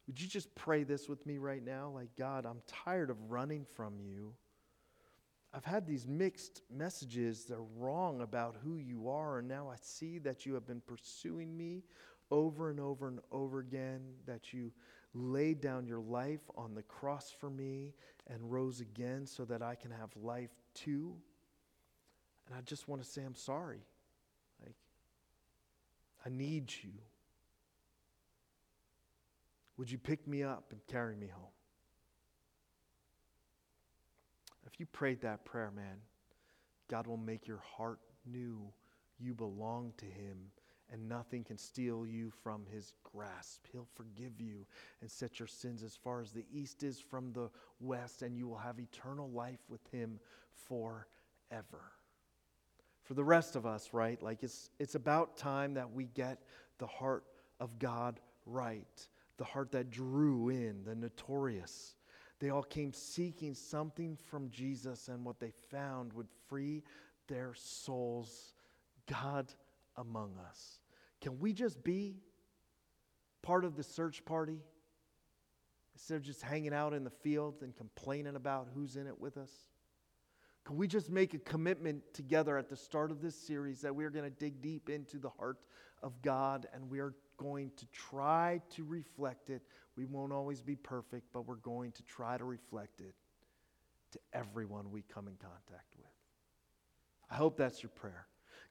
Would 0.06 0.20
you 0.20 0.28
just 0.28 0.54
pray 0.54 0.84
this 0.84 1.08
with 1.08 1.24
me 1.24 1.38
right 1.38 1.64
now? 1.64 1.90
Like, 1.94 2.10
God, 2.18 2.44
I'm 2.44 2.60
tired 2.66 3.08
of 3.08 3.16
running 3.30 3.64
from 3.74 3.94
you. 3.98 4.34
I've 5.54 5.64
had 5.64 5.86
these 5.86 6.06
mixed 6.06 6.62
messages. 6.68 7.44
They're 7.44 7.58
wrong 7.78 8.22
about 8.22 8.56
who 8.64 8.78
you 8.78 9.08
are. 9.08 9.38
And 9.38 9.46
now 9.46 9.68
I 9.70 9.76
see 9.80 10.18
that 10.18 10.44
you 10.44 10.54
have 10.54 10.66
been 10.66 10.80
pursuing 10.80 11.56
me 11.56 11.84
over 12.30 12.70
and 12.70 12.80
over 12.80 13.06
and 13.06 13.20
over 13.30 13.60
again, 13.60 14.00
that 14.26 14.52
you 14.52 14.72
laid 15.14 15.60
down 15.60 15.86
your 15.86 16.00
life 16.00 16.40
on 16.56 16.74
the 16.74 16.82
cross 16.82 17.32
for 17.38 17.50
me 17.50 17.94
and 18.26 18.50
rose 18.50 18.80
again 18.80 19.26
so 19.26 19.44
that 19.44 19.62
I 19.62 19.76
can 19.76 19.92
have 19.92 20.10
life 20.20 20.50
too. 20.74 21.14
And 22.48 22.56
I 22.56 22.60
just 22.62 22.88
want 22.88 23.00
to 23.02 23.08
say, 23.08 23.22
I'm 23.22 23.36
sorry. 23.36 23.86
Like, 24.60 24.74
I 26.26 26.30
need 26.30 26.72
you. 26.82 26.90
Would 29.76 29.90
you 29.90 29.98
pick 29.98 30.26
me 30.26 30.42
up 30.42 30.64
and 30.72 30.80
carry 30.88 31.14
me 31.14 31.28
home? 31.28 31.46
If 34.74 34.80
you 34.80 34.86
prayed 34.86 35.20
that 35.20 35.44
prayer, 35.44 35.70
man, 35.70 35.98
God 36.90 37.06
will 37.06 37.16
make 37.16 37.46
your 37.46 37.62
heart 37.76 38.00
new. 38.26 38.72
You 39.20 39.32
belong 39.32 39.92
to 39.98 40.04
Him, 40.04 40.50
and 40.92 41.08
nothing 41.08 41.44
can 41.44 41.56
steal 41.56 42.04
you 42.04 42.32
from 42.42 42.66
His 42.72 42.92
grasp. 43.04 43.66
He'll 43.70 43.86
forgive 43.94 44.40
you 44.40 44.66
and 45.00 45.08
set 45.08 45.38
your 45.38 45.46
sins 45.46 45.84
as 45.84 45.94
far 45.94 46.20
as 46.20 46.32
the 46.32 46.44
east 46.52 46.82
is 46.82 46.98
from 46.98 47.32
the 47.32 47.50
west, 47.78 48.22
and 48.22 48.36
you 48.36 48.48
will 48.48 48.58
have 48.58 48.80
eternal 48.80 49.30
life 49.30 49.60
with 49.68 49.86
Him 49.92 50.18
forever. 50.66 51.92
For 53.04 53.14
the 53.14 53.22
rest 53.22 53.54
of 53.54 53.66
us, 53.66 53.90
right? 53.92 54.20
Like 54.20 54.42
it's, 54.42 54.70
it's 54.80 54.96
about 54.96 55.36
time 55.36 55.74
that 55.74 55.92
we 55.92 56.06
get 56.06 56.40
the 56.78 56.88
heart 56.88 57.22
of 57.60 57.78
God 57.78 58.18
right, 58.44 59.06
the 59.36 59.44
heart 59.44 59.70
that 59.70 59.90
drew 59.90 60.48
in 60.48 60.82
the 60.84 60.96
notorious 60.96 61.94
they 62.40 62.50
all 62.50 62.62
came 62.62 62.92
seeking 62.92 63.54
something 63.54 64.18
from 64.26 64.50
Jesus, 64.50 65.08
and 65.08 65.24
what 65.24 65.40
they 65.40 65.52
found 65.70 66.12
would 66.12 66.28
free 66.48 66.82
their 67.28 67.54
souls. 67.54 68.54
God 69.06 69.52
among 69.96 70.32
us. 70.48 70.80
Can 71.20 71.38
we 71.38 71.52
just 71.52 71.82
be 71.84 72.16
part 73.42 73.64
of 73.64 73.76
the 73.76 73.82
search 73.82 74.24
party 74.24 74.60
instead 75.94 76.16
of 76.16 76.22
just 76.22 76.42
hanging 76.42 76.74
out 76.74 76.92
in 76.92 77.04
the 77.04 77.10
field 77.10 77.62
and 77.62 77.74
complaining 77.76 78.36
about 78.36 78.68
who's 78.74 78.96
in 78.96 79.06
it 79.06 79.18
with 79.18 79.36
us? 79.36 79.50
Can 80.64 80.76
we 80.76 80.88
just 80.88 81.10
make 81.10 81.34
a 81.34 81.38
commitment 81.38 82.02
together 82.14 82.56
at 82.56 82.70
the 82.70 82.76
start 82.76 83.10
of 83.10 83.20
this 83.20 83.36
series 83.36 83.82
that 83.82 83.94
we 83.94 84.04
are 84.04 84.10
going 84.10 84.24
to 84.24 84.30
dig 84.30 84.62
deep 84.62 84.88
into 84.88 85.18
the 85.18 85.28
heart 85.28 85.58
of 86.02 86.20
God 86.22 86.66
and 86.72 86.88
we 86.88 87.00
are 87.00 87.14
going 87.36 87.70
to 87.76 87.86
try 87.86 88.60
to 88.70 88.84
reflect 88.84 89.50
it. 89.50 89.62
We 89.96 90.04
won't 90.04 90.32
always 90.32 90.60
be 90.60 90.76
perfect, 90.76 91.26
but 91.32 91.46
we're 91.46 91.56
going 91.56 91.92
to 91.92 92.02
try 92.04 92.36
to 92.36 92.44
reflect 92.44 93.00
it 93.00 93.14
to 94.12 94.18
everyone 94.32 94.90
we 94.90 95.02
come 95.02 95.28
in 95.28 95.34
contact 95.34 95.94
with. 95.96 96.06
I 97.30 97.34
hope 97.34 97.56
that's 97.56 97.82
your 97.82 97.90
prayer. 97.90 98.26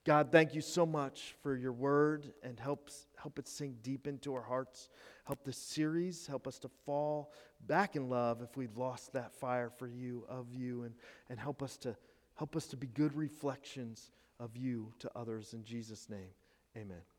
God, 0.05 0.31
thank 0.31 0.53
you 0.53 0.61
so 0.61 0.85
much 0.85 1.35
for 1.41 1.55
your 1.55 1.71
word 1.71 2.33
and 2.43 2.59
help, 2.59 2.89
help 3.15 3.39
it 3.39 3.47
sink 3.47 3.81
deep 3.81 4.05
into 4.05 4.33
our 4.33 4.41
hearts. 4.41 4.89
Help 5.23 5.45
this 5.45 5.57
series, 5.57 6.27
help 6.27 6.45
us 6.45 6.59
to 6.59 6.69
fall 6.85 7.31
back 7.67 7.95
in 7.95 8.09
love 8.09 8.41
if 8.41 8.57
we've 8.57 8.75
lost 8.77 9.13
that 9.13 9.33
fire 9.33 9.69
for 9.69 9.87
you, 9.87 10.25
of 10.27 10.53
you, 10.53 10.83
and, 10.83 10.93
and 11.29 11.39
help 11.39 11.63
us 11.63 11.77
to 11.77 11.95
help 12.35 12.55
us 12.55 12.65
to 12.67 12.75
be 12.75 12.87
good 12.87 13.15
reflections 13.15 14.11
of 14.39 14.57
you 14.57 14.91
to 14.99 15.09
others 15.15 15.53
in 15.53 15.63
Jesus' 15.63 16.09
name. 16.09 16.31
Amen. 16.75 17.12